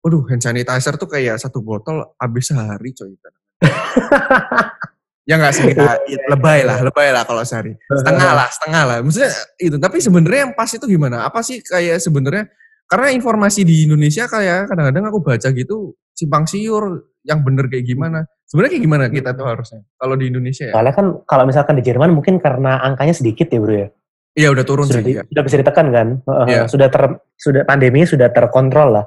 [0.03, 3.15] waduh hand sanitizer tuh kayak satu botol habis sehari coy.
[5.31, 6.03] ya nggak sih kita
[6.35, 7.79] lebay lah, lebay lah kalau sehari.
[7.87, 8.97] Setengah lah, setengah lah.
[9.07, 9.31] Maksudnya
[9.63, 9.77] itu.
[9.79, 11.31] Tapi sebenarnya yang pas itu gimana?
[11.31, 12.51] Apa sih kayak sebenarnya?
[12.91, 18.25] Karena informasi di Indonesia kayak kadang-kadang aku baca gitu simpang siur yang bener kayak gimana.
[18.47, 20.73] Sebenarnya kayak gimana kita tuh harusnya kalau di Indonesia ya?
[20.73, 23.89] Soalnya kan kalau misalkan di Jerman mungkin karena angkanya sedikit ya bro ya.
[24.37, 25.07] Iya udah turun Sudah, sih.
[25.11, 25.23] di- ya.
[25.27, 26.09] sudah bisa ditekan kan.
[26.23, 26.63] Heeh, Iya.
[26.71, 27.03] Sudah ter
[27.35, 29.05] sudah pandemi sudah terkontrol lah.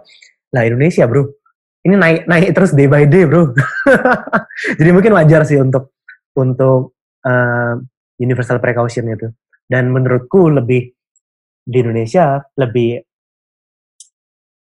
[0.51, 1.23] Lah Indonesia bro.
[1.79, 3.55] Ini naik naik terus day by day bro.
[4.79, 5.95] Jadi mungkin wajar sih untuk
[6.35, 7.73] untuk eh,
[8.19, 9.31] universal precaution itu.
[9.63, 10.91] Dan menurutku lebih
[11.63, 12.99] di Indonesia lebih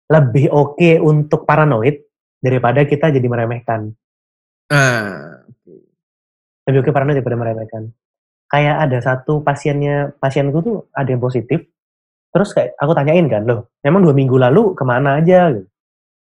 [0.08, 2.07] lebih oke untuk paranoid
[2.40, 3.92] daripada kita jadi meremehkan.
[4.68, 5.42] Nah,
[6.68, 7.90] lebih oke paranoid daripada meremehkan.
[8.48, 11.68] Kayak ada satu pasiennya, pasienku tuh ada yang positif,
[12.32, 15.52] terus kayak aku tanyain kan, loh, memang dua minggu lalu ke mana aja?
[15.52, 15.68] Gitu.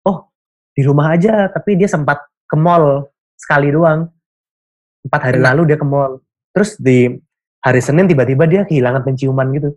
[0.07, 0.31] Oh,
[0.71, 4.07] di rumah aja, tapi dia sempat ke mall sekali doang.
[5.03, 5.51] Empat hari Kena.
[5.51, 6.23] lalu dia ke mall.
[6.55, 7.11] Terus di
[7.59, 9.69] hari Senin tiba-tiba dia kehilangan penciuman gitu.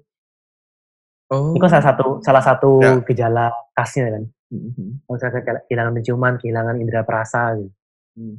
[1.35, 1.51] oh.
[1.51, 2.94] Itu kan salah satu salah satu Ya.
[3.03, 4.22] gejala khasnya kan.
[4.52, 5.06] Mhm.
[5.11, 7.72] Misalkan kayak kehilangan penciuman, kehilangan indera perasa gitu.
[8.16, 8.38] Hmm.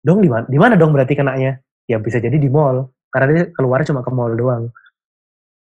[0.00, 0.44] Dong di mana?
[0.48, 1.60] Di mana dong berarti kenanya?
[1.84, 2.88] Ya bisa jadi di mall.
[3.12, 4.72] Karena dia keluar cuma ke mall doang.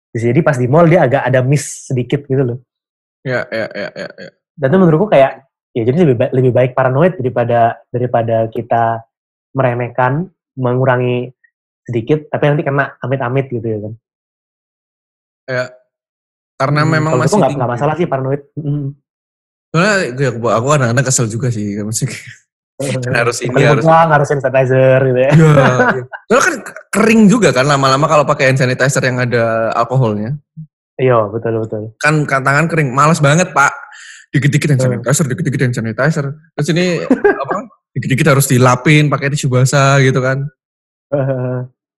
[0.10, 2.58] Bisa jadi pas di mall dia agak ada miss sedikit gitu loh.
[3.24, 4.30] Ya, ya, ya, ya, ya.
[4.58, 9.06] Dan itu menurutku kayak ya jadi lebih baik, lebih baik paranoid daripada daripada kita
[9.54, 11.30] meremehkan, mengurangi
[11.86, 13.94] sedikit, tapi nanti kena amit-amit gitu ya kan.
[15.46, 15.64] Ya.
[16.54, 18.42] Karena Hmm, memang masih nggak nggak masalah sih paranoid.
[18.56, 18.94] Mm.
[19.74, 19.98] Soalnya
[20.32, 21.78] gue, aku kadang-kadang kesel juga sih.
[21.88, 22.14] Maksudnya
[23.02, 23.84] kan harus ini Sekali harus.
[23.86, 25.32] pegang, harus hand sanitizer gitu ya.
[25.32, 25.50] Iya.
[25.50, 26.04] iya.
[26.30, 26.56] Soalnya kan
[26.94, 30.38] kering juga kan lama-lama kalau pakai hand sanitizer yang ada alkoholnya.
[30.94, 31.84] Iya betul betul.
[31.98, 32.94] Kan kan tangan kering.
[32.94, 33.74] Males banget pak.
[34.30, 34.90] Dikit-dikit hand Hmm.
[35.02, 36.26] sanitizer, dikit-dikit hand sanitizer.
[36.54, 36.86] Terus ini
[37.18, 37.58] apa?
[37.94, 40.46] Dikit-dikit harus dilapin pakai tisu basah gitu kan.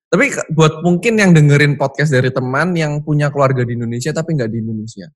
[0.10, 4.50] Tapi buat mungkin yang dengerin podcast dari teman yang punya keluarga di Indonesia tapi nggak
[4.54, 5.10] di Indonesia.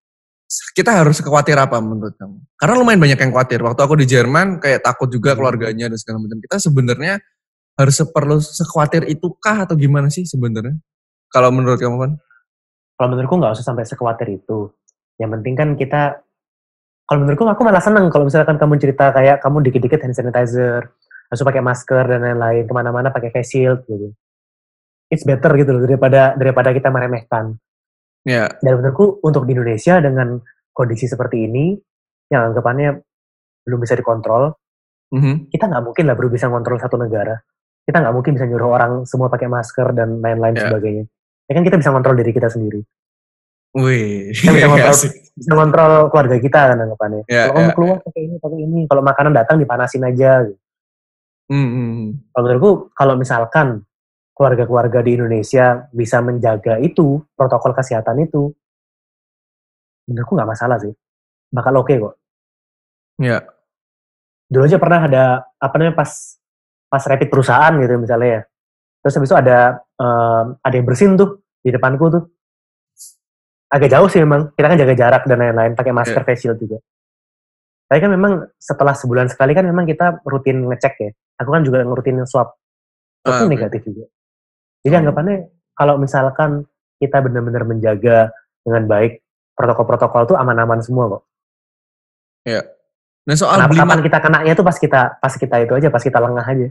[0.49, 2.41] Kita harus khawatir apa menurut kamu?
[2.57, 3.61] Karena lumayan banyak yang khawatir.
[3.61, 6.41] Waktu aku di Jerman kayak takut juga keluarganya dan segala macam.
[6.41, 7.21] Kita sebenarnya
[7.77, 10.75] harus perlu sekhawatir itukah atau gimana sih sebenarnya?
[11.29, 12.11] Kalau menurut kamu kan?
[12.97, 14.73] Kalau menurutku nggak usah sampai sekhawatir itu.
[15.21, 16.01] Yang penting kan kita,
[17.05, 20.91] kalau menurutku aku malah seneng kalau misalkan kamu cerita kayak kamu dikit-dikit hand sanitizer,
[21.31, 24.11] langsung pakai masker dan lain-lain, ke mana-mana pakai face shield gitu.
[25.09, 27.57] It's better gitu loh daripada daripada kita meremehkan.
[28.23, 30.37] Ya, Dan menurutku untuk di Indonesia dengan
[30.69, 31.73] kondisi seperti ini,
[32.29, 33.01] yang anggapannya
[33.65, 34.53] belum bisa dikontrol,
[35.09, 35.49] mhm.
[35.49, 37.33] kita nggak mungkin lah baru bisa ngontrol satu negara.
[37.81, 40.69] Kita nggak mungkin bisa nyuruh orang semua pakai masker dan lain-lain Ya.
[40.69, 41.03] sebagainya.
[41.49, 42.85] Ya kan kita bisa ngontrol diri kita sendiri.
[43.73, 45.11] Wih, Kita bisa ngontrol, asik.
[45.33, 47.21] bisa ngontrol keluarga kita kan anggapannya.
[47.25, 48.79] Ya, Kalau kamu ya, keluar pakai ini, pakai ini.
[48.85, 50.31] Kalau makanan datang dipanasin aja.
[50.45, 50.61] gitu.
[51.49, 52.09] Hmm, hmm, hmm.
[52.29, 53.67] Kalau menurutku, kalau misalkan
[54.39, 58.47] keluarga-keluarga di Indonesia bisa menjaga itu, protokol kesehatan itu,
[60.07, 60.95] menurutku nggak masalah sih.
[61.51, 62.15] Bakal oke kok.
[63.19, 63.43] Ya,
[64.47, 65.23] dulu aja pernah ada
[65.59, 66.39] apa namanya pas
[66.87, 68.41] pas rapid perusahaan gitu misalnya ya.
[69.03, 72.23] Terus habis itu ada em, ada yang bersin tuh di depanku tuh.
[73.75, 76.79] Agak jauh sih memang kita kan jaga jarak dan lain-lain pakai masker face shield juga.
[77.91, 81.11] Tapi kan memang setelah sebulan sekali kan memang kita rutin ngecek ya.
[81.43, 82.55] Aku kan juga ngurutin swab.
[83.19, 84.07] Swab Ah, negatif juga
[84.79, 84.99] jadi Oh.
[85.01, 85.37] anggapannya
[85.73, 86.63] kalau misalkan
[86.95, 91.23] kita benar-benar menjaga dengan baik protokol-protokol tuh aman-aman semua kok
[92.43, 92.61] ya.
[93.23, 96.01] Nah soal Kenapa beli kapan kita kenanya tuh pas kita pas kita itu aja pas
[96.01, 96.67] kita lengah aja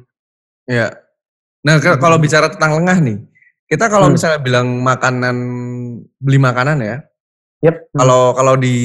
[0.67, 0.93] Ya.
[1.59, 2.23] Nah, ke- kalau Hmm.
[2.23, 3.19] bicara tentang lengah nih,
[3.67, 4.15] kita kalau Hmm.
[4.15, 5.37] misalnya bilang makanan,
[6.15, 6.97] beli makanan ya,
[7.65, 7.75] Yep.
[7.89, 7.99] Hmm.
[7.99, 8.77] kalau kalau di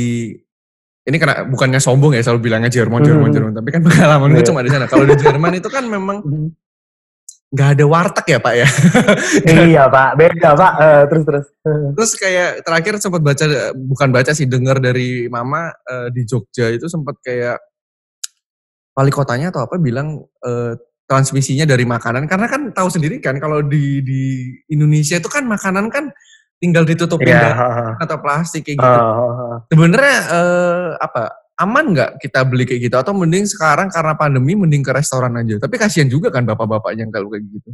[1.03, 3.35] ini karena bukannya sombong ya selalu bilangnya Jerman, Jerman, Hmm.
[3.35, 4.47] Jerman, tapi kan pengalaman gue Iya.
[4.47, 4.87] cuma di sana.
[4.87, 6.47] Kalau di Jerman itu kan memang Hmm.
[7.53, 8.67] Nggak ada warteg ya Pak ya.
[9.69, 10.73] iya pak, beda pak.
[10.81, 11.45] Eh, terus terus.
[11.93, 13.45] Terus kayak terakhir sempat baca,
[13.77, 17.61] bukan baca sih, dengar dari Mama eh, di Jogja itu sempat kayak
[18.97, 20.73] wali kotanya atau apa bilang eh,
[21.05, 25.93] transmisinya dari makanan karena kan tahu sendiri kan kalau di di Indonesia itu kan makanan
[25.93, 26.09] kan
[26.57, 27.99] tinggal ditutupin ha.
[27.99, 28.87] atau plastik kayak gitu.
[28.87, 29.61] ha.
[29.67, 34.81] Sebenarnya eh, apa aman nggak kita beli kayak gitu atau mending sekarang karena pandemi mending
[34.81, 35.61] ke restoran aja.
[35.61, 37.69] Tapi kasihan juga kan bapak-bapaknya kalau kayak gitu.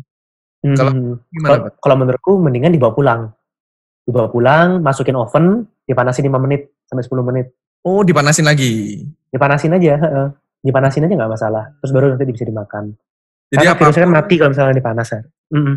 [0.75, 1.15] Kalau- Hmm.
[1.31, 3.21] Gimana Kalau menurutku mendingan dibawa pulang.
[4.03, 7.55] Dibawa pulang, masukin oven, dipanasin 5 menit sampai 10 menit.
[7.87, 9.05] Oh dipanasin lagi.
[9.31, 10.27] Dipanasin aja, heeh.
[10.59, 11.63] Dipanasin aja nggak masalah.
[11.79, 12.91] Terus baru nanti bisa dimakan.
[13.49, 15.21] Jadi Karena apa, virusnya kan mati kalau misalnya dipanas ya.
[15.49, 15.75] Mm-mm.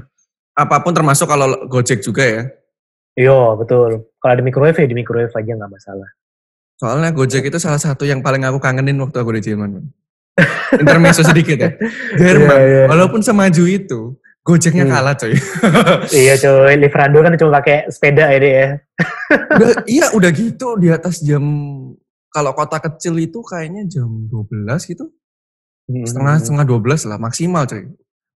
[0.52, 2.42] apa pun termasuk kalau Gojek juga ya.
[3.16, 4.04] Iya, betul.
[4.20, 6.08] Kalau di microwave ya di microwave aja nggak masalah.
[6.82, 9.78] Soalnya Gojek itu salah satu yang paling aku kangenin waktu aku di Jerman.
[9.78, 9.86] Bang.
[10.82, 11.70] Intermezzo sedikit ya.
[12.18, 12.84] Jerman, Iya, iya.
[12.90, 14.94] walaupun semaju itu, Gojeknya Hmm.
[14.98, 15.30] kalah coy.
[16.26, 18.68] iya coy, Livrando kan cuma pakai sepeda ya ya.
[19.54, 21.46] udah, iya udah gitu di atas jam,
[22.34, 25.06] kalau kota kecil itu kayaknya jam 12 gitu.
[25.86, 26.02] Hmm.
[26.02, 27.86] Setengah, setengah 12 lah maksimal coy.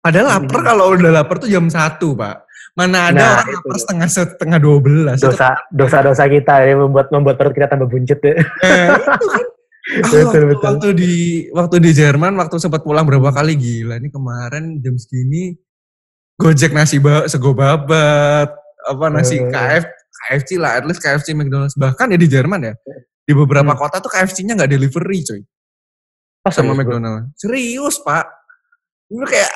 [0.06, 0.68] Padahal lapar Hmm.
[0.68, 2.46] kalau udah lapar tuh jam 1 pak.
[2.76, 3.56] Mana ada Nah, orang itu.
[3.58, 5.18] lapar setengah setengah 12.
[5.18, 8.34] Itu dosa dosa dosa kita ya membuat membuat perut kita tambah buncit ya.
[8.38, 9.44] Eh, itu kan.
[9.86, 10.66] Ah, Betul, waktu, betul.
[10.66, 11.14] waktu di
[11.52, 15.54] waktu di Jerman waktu sempat pulang berapa kali gila ini kemarin jam segini
[16.36, 18.50] Gojek nasi ba sego babat
[18.82, 19.46] apa nasi Eh.
[19.46, 19.86] KF
[20.26, 22.74] KFC lah at least KFC McDonald's bahkan ya di Jerman ya
[23.22, 23.80] di beberapa Hmm.
[23.80, 25.42] kota tuh KFC-nya nggak delivery coy
[26.42, 26.78] Pas sama serius, bro.
[26.82, 28.26] McDonald's serius pak
[29.08, 29.54] itu kayak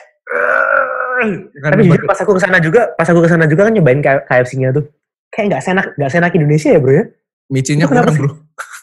[1.59, 4.71] Tapi jujur pas aku ke sana juga, pas aku ke sana juga kan nyobain KFC-nya
[4.71, 4.87] tuh.
[5.29, 7.05] Kayak nggak senak, nggak senak Indonesia ya bro ya?
[7.49, 8.21] micinnya kurang sih?
[8.21, 8.29] bro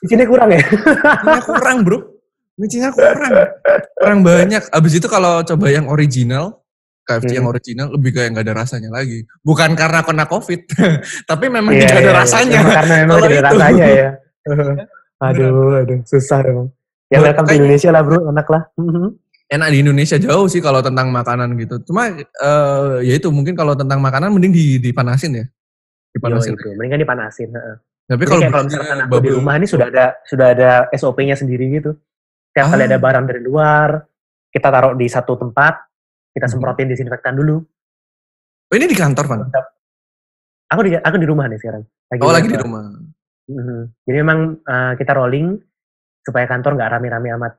[0.02, 0.58] sini kurang ya?
[0.58, 1.98] micinnya kurang bro
[2.58, 3.30] micinnya kurang
[3.94, 6.66] kurang banyak abis itu kalau coba yang original
[7.04, 7.54] KFC yang Hmm.
[7.54, 10.66] original lebih kayak nggak ada rasanya lagi bukan karena kena covid
[11.30, 12.18] tapi memang tidak ada iya, iya.
[12.18, 14.08] rasanya Emang Karena memang tidak ada rasanya ya.
[15.30, 16.68] Aduh, aduh, susah emang.
[17.06, 18.62] Ya welcome to kayaknya- Indonesia lah bro, enak lah.
[19.46, 21.78] Enak di Indonesia jauh sih kalau tentang makanan gitu.
[21.86, 25.44] Cuma eh, ya itu mungkin kalau tentang makanan mending di, dipanasin ya.
[25.46, 26.56] Yo, Dipanasin.
[26.58, 27.48] itu, mendingan dipanasin.
[27.54, 27.76] heeh.
[28.06, 31.34] Tapi kalau kayak kalau belanja misalkan aku di rumah ini sudah ada sudah ada SOP-nya
[31.34, 31.94] sendiri gitu.
[32.54, 32.88] Tiap kali Ah.
[32.90, 34.02] ada barang dari luar,
[34.48, 35.74] kita taruh di satu tempat,
[36.32, 36.52] kita Mhm.
[36.56, 37.60] semprotin disinfektan dulu.
[38.66, 39.40] Oh, ini di kantor, Van?
[40.66, 41.82] Aku di aku di rumah nih sekarang.
[42.18, 42.82] Oh, lagi di rumah.
[43.46, 43.78] Mhm.
[44.02, 45.54] Jadi memang eh, kita rolling
[46.24, 47.52] supaya kantor nggak rame-rame amat.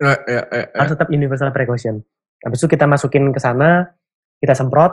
[0.00, 0.64] Eh, eh, eh, eh.
[0.74, 2.00] Harus tetap universal precaution.
[2.40, 3.84] Habis itu kita masukin ke sana,
[4.40, 4.92] kita semprot,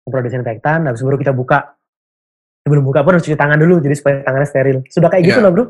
[0.00, 1.74] semprot disinfektan, habis itu baru kita buka.
[2.62, 4.78] Sebelum buka pun harus cuci tangan dulu, jadi supaya tangannya steril.
[4.86, 5.44] Sudah kayak gitu Iya.
[5.44, 5.64] loh bro.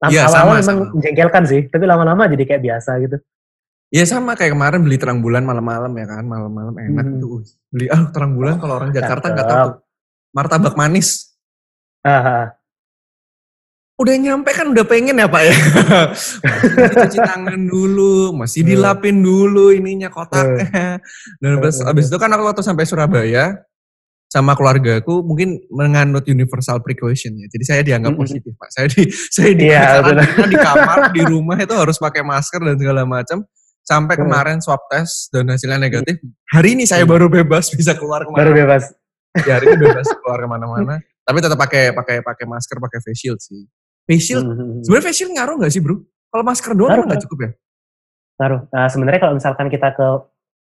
[0.00, 0.94] Lama- Iya, Awal-awal sama, memang sama.
[0.96, 3.16] menjengkelkan sih, tapi lama-lama jadi kayak biasa gitu.
[3.90, 7.18] Ya sama kayak kemarin beli terang bulan malam-malam ya kan, malam-malam enak Mhm.
[7.18, 7.30] tuh.
[7.36, 9.70] Wih, Beli ah terang bulan kalau orang Jakarta nggak tahu.
[10.30, 11.34] Martabak manis.
[12.00, 12.44] Ah, ah.
[14.00, 15.54] Udah nyampe kan udah pengen ya Pak ya.
[16.88, 18.70] cuci tangan dulu, masih Hmm.
[18.72, 21.04] dilapin dulu ininya kotaknya.
[21.36, 21.90] Dan abis, Hmm.
[21.92, 23.60] abis itu kan aku waktu sampai Surabaya
[24.24, 27.46] sama keluargaku mungkin menganut universal precaution ya.
[27.50, 28.68] Jadi saya dianggap positif Pak.
[28.70, 29.02] Saya di
[29.36, 33.44] saya di Iya, karantina di kamar di rumah itu harus pakai masker dan segala macam.
[33.80, 36.14] Sampai kemarin swab test dan hasilnya negatif.
[36.48, 38.86] Hari ini saya baru bebas bisa keluar ke mana Baru bebas.
[39.42, 40.94] ya, hari ini bebas keluar ke mana-mana.
[41.20, 43.66] Tapi tetap pakai pakai pakai masker, pakai face shield sih.
[44.10, 44.82] Face shield, Mhm.
[44.82, 46.02] sebenarnya face shield ngaruh nggak sih bro?
[46.34, 47.50] Kalau masker doang nggak cukup ya?
[48.42, 48.60] Ngaruh.
[48.74, 50.06] Nah, sebenarnya kalau misalkan kita ke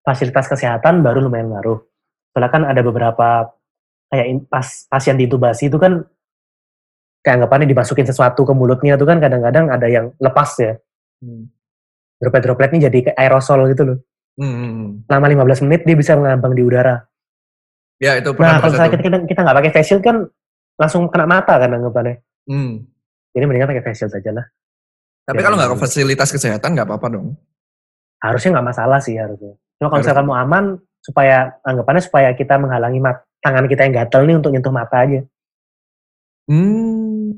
[0.05, 1.81] fasilitas kesehatan baru lumayan ngaruh.
[2.29, 3.49] Soalnya kan ada beberapa
[4.13, 6.05] kayak in- pas pasien diintubasi itu kan
[7.25, 10.77] kayak anggapannya dimasukin sesuatu ke mulutnya itu kan kadang-kadang ada yang lepas ya.
[12.19, 13.97] Droplet-dropletnya jadi kayak aerosol gitu loh.
[14.39, 14.89] Hmm, hmm, hmm.
[15.07, 17.07] Selama 15 menit dia bisa mengambang di udara.
[17.99, 20.27] Ya itu Nah, pernah kalau baca misalnya kita, kita, nggak pakai face shield kan
[20.79, 22.23] langsung kena mata kan anggapannya.
[22.47, 22.87] Hmm.
[23.35, 24.45] Jadi mendingan pakai face shield saja lah.
[25.29, 25.83] Tapi Ya, kalau nggak ke iya.
[25.85, 27.27] fasilitas kesehatan nggak apa-apa dong.
[28.19, 29.53] Harusnya nggak masalah sih harusnya.
[29.77, 34.21] Cuma kalau misalkan mau aman, supaya anggapannya supaya kita menghalangi mat, tangan kita yang gatel
[34.27, 35.21] nih untuk nyentuh mata aja.
[36.49, 37.37] Hmm.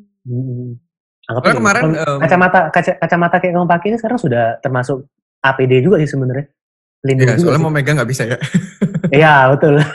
[1.30, 5.06] Anggap Karena aja kemarin, em, kacamata kaca, kacamata kayak kamu pakai ini sekarang sudah termasuk
[5.44, 6.48] APD juga sih sebenarnya.
[7.02, 7.66] Ya, juga soalnya sih.
[7.66, 8.38] mau megang nggak bisa ya.
[9.12, 9.76] Iya betul.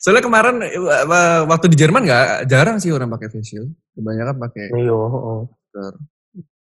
[0.00, 0.64] Soalnya kemarin
[1.44, 3.68] waktu di Jerman nggak jarang sih orang pakai face shield.
[3.92, 4.96] Kebanyakan pakai Iya.
[4.96, 5.44] oh.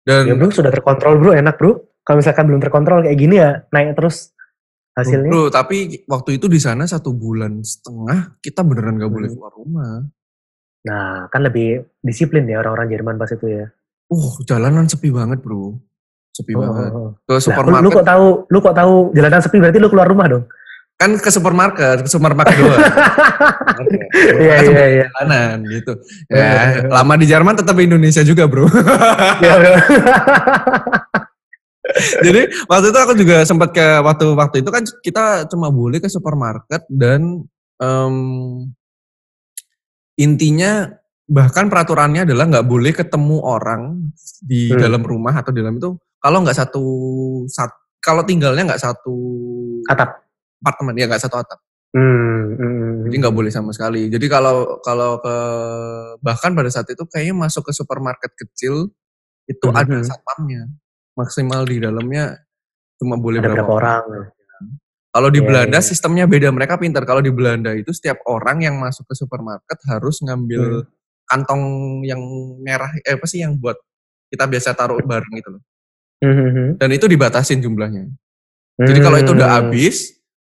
[0.07, 1.85] Dan Ya bro sudah terkontrol bro, enak bro.
[2.01, 4.31] Kalau misalkan belum terkontrol kayak gini ya naik terus
[4.95, 5.29] hasilnya.
[5.29, 9.37] Bro, tapi waktu itu di sana satu bulan setengah kita beneran nggak boleh Hmm.
[9.37, 9.95] keluar rumah.
[10.87, 13.67] Nah kan lebih disiplin ya orang-orang Jerman pas itu ya.
[14.07, 15.75] Uh, jalanan sepi banget bro.
[16.31, 16.89] Sepi Oh, banget.
[16.89, 20.07] Ke Lah, lu, lu supermarket, kok tahu, lu kok tahu jalanan sepi berarti lu keluar
[20.07, 20.45] rumah dong?
[20.97, 22.81] Kan ke supermarket, ke supermarket doang.
[24.17, 25.05] Iya Kan iya iya.
[25.13, 25.93] jalanan gitu.
[26.27, 26.89] Iya, Ya, iya.
[26.89, 28.65] lama di Jerman tetap Indonesia juga bro.
[29.39, 29.75] Iya bro.
[32.19, 36.09] Jadi waktu itu aku juga sempat ke waktu waktu itu kan kita cuma boleh ke
[36.09, 38.15] supermarket dan em,
[40.17, 40.91] intinya
[41.25, 44.83] bahkan peraturannya adalah nggak boleh ketemu orang di Hmm.
[44.83, 46.85] dalam rumah atau di dalam itu kalau nggak satu
[47.47, 49.15] sat, kalau tinggalnya nggak satu
[49.87, 50.26] Atap.
[50.63, 51.61] Apartemen ya nggak satu atap.
[51.97, 54.13] Hmm, hmm, Jadi nggak boleh sama sekali.
[54.13, 55.37] Jadi kalau kalau ke
[56.21, 58.93] bahkan pada saat itu kayaknya masuk ke supermarket kecil
[59.49, 59.77] itu Mhm.
[59.77, 60.69] ada satpamnya.
[61.17, 62.37] Maksimal di dalamnya
[63.01, 64.05] cuma boleh ada berapa orang?
[65.17, 65.87] Kalau di Iya, Belanda iya.
[65.89, 67.09] sistemnya beda, mereka pintar.
[67.09, 70.93] Kalau di Belanda itu setiap orang yang masuk ke supermarket harus ngambil Hmm.
[71.25, 71.63] kantong
[72.05, 72.21] yang
[72.61, 73.81] merah, eh apa sih yang buat
[74.29, 75.63] kita biasa taruh barang gitu loh.
[76.21, 76.69] Hmm, hmm, hmm.
[76.77, 78.13] Dan itu dibatasin jumlahnya.
[78.77, 79.57] Jadi kalau itu udah Hmm.
[79.73, 80.16] habis,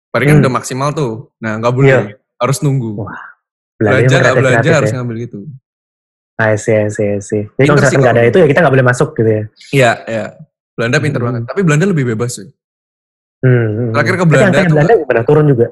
[0.09, 0.43] berarti kan Hmm.
[0.43, 1.13] udah maksimal tuh.
[1.39, 2.01] Nah nggak boleh, Iya.
[2.39, 2.91] harus nunggu.
[2.97, 3.19] Wah,
[3.79, 4.97] emang nggak kreatif harus ya.
[4.99, 5.39] ngambil gitu.
[6.39, 7.43] I see, I see, I see.
[7.45, 9.43] Jadi Pinter kalau misalkan nggak ada itu ya kita nggak boleh masuk gitu ya.
[9.75, 10.25] Iya, iya.
[10.79, 11.27] Belanda pintar Hmm.
[11.29, 11.43] banget.
[11.51, 12.49] Tapi Belanda lebih bebas sih.
[13.39, 14.19] Hmm, hmm, Terakhir hmm.
[14.19, 15.21] ke Tapi Belanda tuh Belanda gimana?
[15.27, 15.67] Turun juga?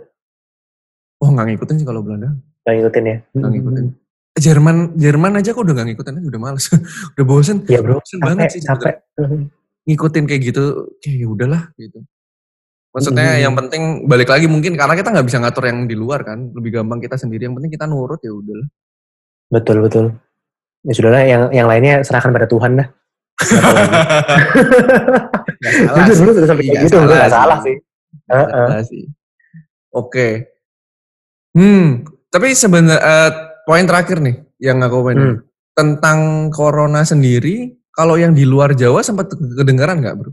[1.17, 2.29] Oh nggak ngikutin sih kalau Belanda.
[2.63, 3.17] Nggak ngikutin ya?
[3.33, 3.85] Nggak ngikutin.
[3.87, 4.05] Hmm.
[4.37, 6.65] Jerman Jerman aja kok udah nggak ngikutin aja udah males.
[7.17, 7.57] udah bosen.
[7.65, 8.95] Iya bro, Bosen banget capek, sih capek.
[9.87, 10.65] ngikutin kayak gitu
[10.99, 11.99] kayak ya udahlah gitu.
[12.97, 13.43] Maksudnya Hmm.
[13.45, 16.81] yang penting balik lagi mungkin karena kita nggak bisa ngatur yang di luar kan, lebih
[16.81, 17.45] gampang kita sendiri.
[17.45, 18.69] Yang penting kita nurut ya udahlah.
[19.53, 20.17] Betul, betul.
[20.81, 22.89] Ya sudahlah, yang yang lainnya serahkan pada Tuhan dah.
[25.97, 27.77] Jujur, dulu sudah sampai kayak gitu, salah salah sih.
[28.27, 28.49] Heeh.
[28.49, 29.03] salah sih.
[29.93, 30.29] Oke.
[31.53, 33.01] Hmm, tapi sebenarnya
[33.65, 35.37] poin terakhir nih yang aku pengen Hmm.
[35.73, 37.77] tentang corona sendiri.
[37.93, 40.33] Kalau yang di luar Jawa sempat kedengaran nggak, bro?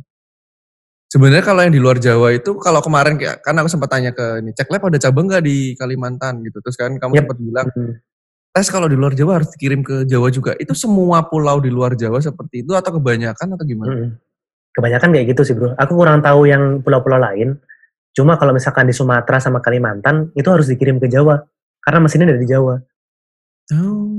[1.13, 4.41] Sebenarnya kalau yang di luar Jawa itu, kalau kemarin kayak, kan aku sempat tanya ke
[4.41, 6.57] ini, cek lab ada cabang nggak di Kalimantan gitu.
[6.57, 7.21] Terus kan kamu Yep.
[7.21, 7.67] sempat bilang
[8.53, 10.57] tes kalau di luar Jawa harus dikirim ke Jawa juga.
[10.57, 14.17] Itu semua pulau di luar Jawa seperti itu atau kebanyakan atau gimana?
[14.73, 15.77] Kebanyakan kayak gitu sih bro.
[15.77, 17.61] Aku kurang tahu yang pulau-pulau lain.
[18.17, 21.45] Cuma kalau misalkan di Sumatera sama Kalimantan itu harus dikirim ke Jawa
[21.81, 22.81] karena mesinnya dari Jawa.
[23.69, 24.09] Oh.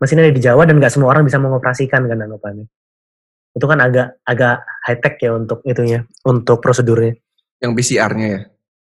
[0.00, 2.68] Mesinnya ada di Jawa dan nggak semua orang bisa mengoperasikan kan anggapannya.
[3.56, 7.16] Itu kan agak agak high tech ya untuk itunya, untuk prosedurnya.
[7.56, 8.40] Yang PCR-nya ya.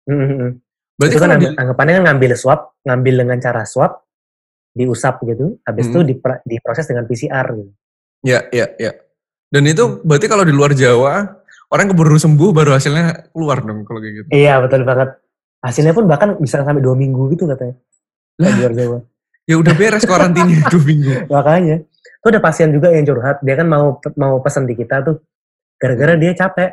[0.07, 0.49] Mm-mm.
[0.95, 4.07] Berarti itu kan di, angg- anggapannya kan ngambil swab, ngambil dengan cara swab,
[4.71, 6.07] diusap gitu, habis itu Mm.
[6.07, 7.71] dipra- diproses dengan PCR gitu.
[8.23, 8.91] ya, ya, ya.
[9.51, 11.27] Dan itu berarti kalau di luar Jawa
[11.67, 14.27] orang keburu sembuh baru hasilnya keluar dong kalau kayak gitu.
[14.31, 15.19] Iya betul banget.
[15.59, 17.75] Hasilnya pun bahkan bisa sampai dua minggu gitu katanya.
[18.33, 18.97] Kalau di luar Jawa.
[19.43, 21.11] Ya udah beres karantinnya dua minggu.
[21.27, 21.75] Makanya.
[22.23, 25.19] Tuh ada pasien juga yang curhat, dia kan mau mau pesan di kita tuh.
[25.75, 26.71] Gara-gara dia capek.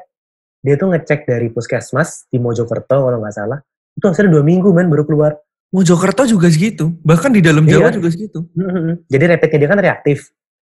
[0.62, 3.58] Dia tuh ngecek dari puskesmas di Mojokerto kalau nggak salah.
[3.96, 5.32] Itu hasilnya dua minggu men baru keluar.
[5.74, 6.94] Mojokerto juga segitu.
[7.02, 7.96] Bahkan di dalam Jawa Iya.
[7.98, 8.46] juga segitu.
[8.54, 9.10] Mhm.
[9.10, 10.18] Jadi rapidnya dia kan reaktif.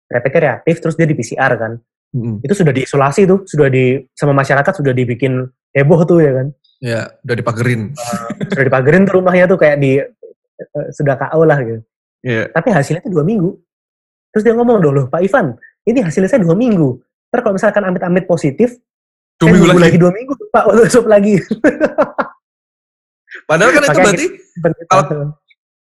[0.08, 1.72] Rapidnya reaktif terus dia di PCR kan.
[2.16, 2.40] Mm-mm.
[2.40, 5.44] Itu sudah diisolasi tuh, sudah di sama masyarakat sudah dibikin
[5.76, 6.46] heboh tuh ya kan.
[6.80, 7.92] Ya, udah dipagerin.
[8.48, 11.82] Sudah dipagerin tuh rumahnya tuh kayak di eh, sudah KO lah gitu.
[12.24, 12.48] Iya.
[12.54, 13.52] Tapi hasilnya tuh dua minggu.
[14.30, 17.00] Terus dia ngomong loh Pak Ivan, ini hasilnya saya dua minggu.
[17.28, 18.76] Ntar kalau misalkan amit-amit positif,
[19.38, 19.80] Dua saya minggu lagi.
[19.84, 21.34] lagi dua minggu, Pak, untuk swab lagi.
[23.48, 24.26] Padahal kan itu berarti,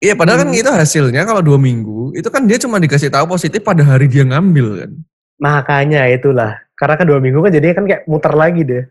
[0.00, 0.58] iya padahal kan Hmm.
[0.58, 4.24] itu hasilnya kalau dua minggu, itu kan dia cuma dikasih tahu positif pada hari dia
[4.24, 4.90] ngambil kan.
[5.36, 6.56] Makanya itulah.
[6.76, 8.82] Karena kan dua minggu kan jadinya kan kayak muter lagi deh.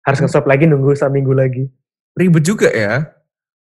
[0.00, 0.28] Harus Hmm.
[0.28, 1.64] nge-swab lagi, nunggu seminggu lagi.
[2.14, 3.04] Ribet juga ya.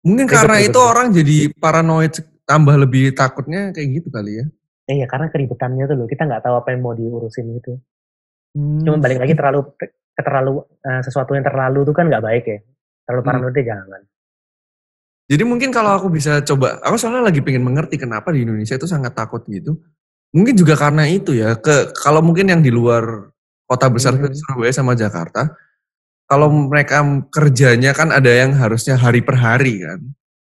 [0.02, 0.90] Mungkin Ribet, karena ribet, itu ribet.
[0.90, 2.12] orang jadi paranoid
[2.42, 4.44] tambah lebih takutnya kayak gitu kali ya.
[4.90, 6.06] Eh, Iya, karena keribetannya tuh loh.
[6.10, 7.78] Kita nggak tahu apa yang mau diurusin gitu.
[8.58, 8.82] Hmm.
[8.82, 9.70] Cuma balik lagi terlalu
[10.18, 12.58] terlalu eh, sesuatu yang terlalu tuh kan nggak baik ya.
[13.06, 13.28] Terlalu Hmm.
[13.30, 14.02] paranoid deh jangan.
[15.30, 18.90] Jadi mungkin kalau aku bisa coba, aku soalnya lagi pengen mengerti kenapa di Indonesia itu
[18.90, 19.78] sangat takut gitu.
[20.34, 21.54] Mungkin juga karena itu ya.
[21.54, 23.30] Ke kalau mungkin yang di luar
[23.70, 24.26] kota besar Hmm.
[24.26, 25.54] seperti Surabaya sama Jakarta,
[26.26, 30.02] kalau mereka kerjanya kan ada yang harusnya hari per hari kan.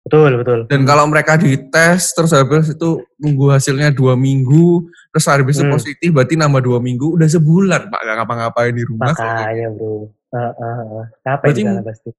[0.04, 0.60] Betul, betul.
[0.68, 5.80] Dan kalau mereka dites terus habis itu nunggu hasilnya dua minggu, terus hari besok Hmm.
[5.80, 9.16] positif berarti nambah dua minggu, udah sebulan pak gak ngapa-ngapain di rumah.
[9.16, 10.12] Makanya bro.
[10.28, 11.04] Uh, uh, uh.
[11.24, 12.10] Capek di sana pasti.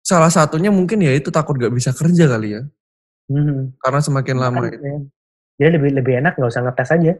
[0.00, 2.62] Salah satunya mungkin ya itu takut gak bisa kerja kali ya,
[3.28, 3.76] Hmm.
[3.84, 4.80] karena semakin lama itu.
[4.80, 4.96] ya,
[5.60, 7.12] Jadi lebih lebih enak nggak usah ngetes aja.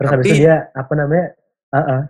[0.00, 1.26] Terus habis Tapi- itu dia apa namanya?
[1.74, 2.02] uh, uh.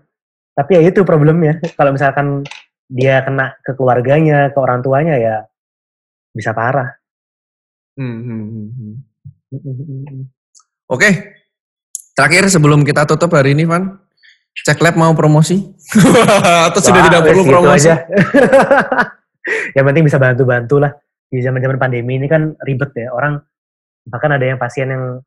[0.55, 1.59] Tapi ya itu problemnya.
[1.75, 2.47] Kalau misalkan
[2.87, 5.37] dia kena ke keluarganya, ke orang tuanya ya
[6.33, 6.99] bisa parah.
[7.99, 8.69] Hmm, hmm, hmm,
[9.53, 10.23] hmm.
[10.89, 11.09] Oke,
[12.15, 13.99] terakhir sebelum kita tutup hari ini, Van,
[14.65, 15.61] cek lab mau promosi
[16.71, 17.91] atau sudah tidak perlu promosi?
[17.91, 18.07] aja.
[19.77, 20.93] yang penting bisa bantu-bantu lah.
[21.29, 23.13] Di zaman-zaman pandemi ini kan ribet ya.
[23.13, 23.43] Orang
[24.09, 25.21] bahkan ada yang pasien yang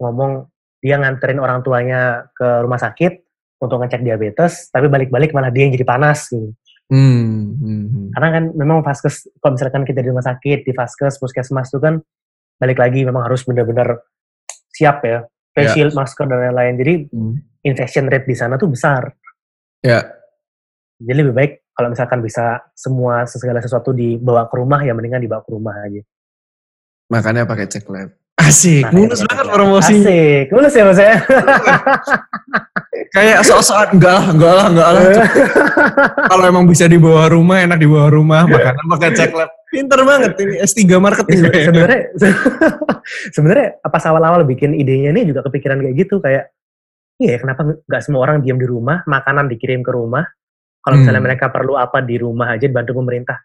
[0.00, 0.48] ngomong
[0.80, 3.26] dia nganterin orang tuanya ke rumah sakit
[3.58, 6.54] untuk ngecek diabetes, tapi balik-balik malah dia yang jadi panas gitu.
[6.88, 8.06] Hmm, hmm, hmm.
[8.16, 12.00] Karena kan memang vaskes, kalau misalkan kita di rumah sakit, di vaskes, puskesmas itu kan
[12.56, 14.08] balik lagi memang harus benar-benar
[14.72, 15.28] siap ya.
[15.52, 15.84] Face Ya.
[15.84, 16.74] shield, masker, dan lain-lain.
[16.80, 17.34] Jadi Hmm.
[17.60, 19.12] infection rate di sana tuh besar.
[19.84, 20.16] Ya,
[20.98, 25.46] Jadi lebih baik kalau misalkan bisa semua segala sesuatu dibawa ke rumah, ya mendingan dibawa
[25.46, 26.02] ke rumah aja.
[27.08, 28.12] makanya pakai cek lab.
[28.38, 29.94] Asik, Makanya mulus banget promosi.
[29.98, 31.14] Asik, mulus ya mas ya.
[33.10, 35.02] Kayak sok-sokan enggak lah, enggak lah, enggak lah.
[36.28, 39.50] Kalau emang bisa di bawah rumah, enak di bawah rumah, makanya pakai cek lab.
[39.68, 41.38] Pinter banget ini S3 marketing.
[41.42, 42.00] Se- sebenarnya
[43.36, 46.48] sebenarnya pas awal-awal bikin idenya ini juga kepikiran kayak gitu kayak
[47.18, 50.24] iya kenapa nggak semua orang diam di rumah makanan dikirim ke rumah
[50.80, 51.28] kalau misalnya Hmm.
[51.28, 53.36] mereka perlu apa di rumah aja dibantu pemerintah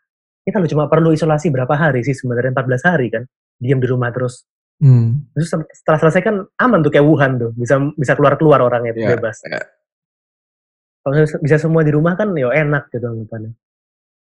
[0.43, 3.23] ya kalau cuma perlu isolasi berapa hari sih sebenarnya 14 hari kan
[3.59, 4.47] diam di rumah terus
[4.77, 5.29] Hmm.
[5.31, 8.91] terus se- setelah selesai kan aman tuh kayak Wuhan tuh bisa bisa keluar keluar orangnya
[8.91, 9.61] tuh Ya, bebas ya.
[11.01, 13.53] kalau bisa- bisa semua di rumah kan ya enak gitu anggapannya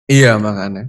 [0.09, 0.89] Iya makanya.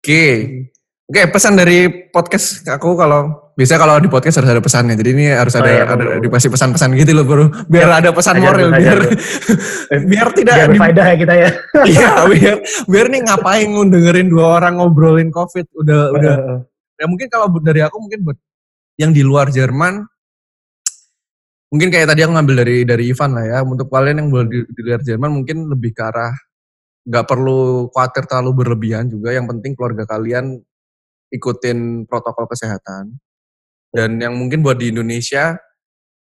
[0.00, 0.72] Oke, Hmm.
[1.04, 4.96] oke pesan dari podcast aku kalau biasanya kalau di podcast harus ada pesannya.
[4.96, 6.24] Jadi ini harus Oh, ada iya, ada betul.
[6.24, 7.44] dikasih pesan-pesan gitu loh bro.
[7.68, 10.00] Biar ada pesan Ajar, moral, ajar, biar ajar.
[10.10, 11.48] biar tidak biar berfaedah ya kita ya
[11.92, 12.56] Iya, biar
[12.88, 15.68] biar nih ngapain dengerin dua orang ngobrolin covid.
[15.76, 16.34] Udah udah.
[16.96, 18.38] Ya mungkin kalau dari aku mungkin buat
[18.98, 20.02] yang di luar Jerman
[21.70, 23.58] mungkin kayak tadi aku ngambil dari dari Ivan lah ya.
[23.62, 26.34] Untuk kalian yang di, di luar Jerman mungkin lebih ke arah
[27.08, 29.30] nggak perlu khawatir terlalu berlebihan juga.
[29.32, 30.58] Yang penting keluarga kalian
[31.30, 33.16] ikutin protokol kesehatan.
[33.88, 35.56] Dan yang mungkin buat di Indonesia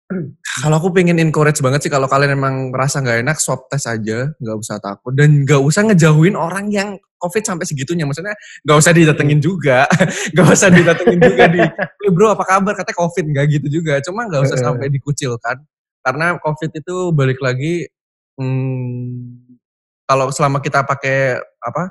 [0.63, 4.31] Kalau aku pengen encourage banget sih kalau kalian emang merasa nggak enak swab test aja,
[4.39, 8.07] nggak usah takut dan nggak usah ngejauhin orang yang COVID sampai segitunya.
[8.07, 8.33] Maksudnya
[8.65, 9.85] nggak usah didatengin juga,
[10.33, 11.61] nggak usah didatengin juga di,
[12.07, 12.73] "Eh, bro apa kabar?
[12.79, 13.99] Katanya COVID nggak gitu juga.
[14.01, 15.61] Cuma nggak usah sampai dikucilkan
[16.07, 17.91] karena COVID itu balik lagi,
[18.39, 19.59] hmm,
[20.07, 21.91] kalau selama kita pakai apa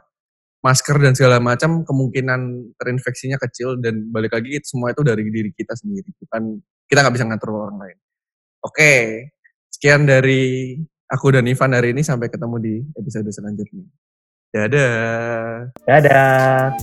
[0.63, 5.75] masker dan segala macam kemungkinan terinfeksinya kecil dan balik lagi semua itu dari diri kita
[5.75, 7.97] sendiri, bukan kita nggak bisa ngatur orang lain.
[8.65, 9.29] Oke,
[9.69, 10.73] sekian dari
[11.05, 12.01] aku dan Ivan hari ini.
[12.01, 13.85] Sampai ketemu di episode selanjutnya.
[14.49, 15.69] Dadah.
[15.85, 16.73] Dadah.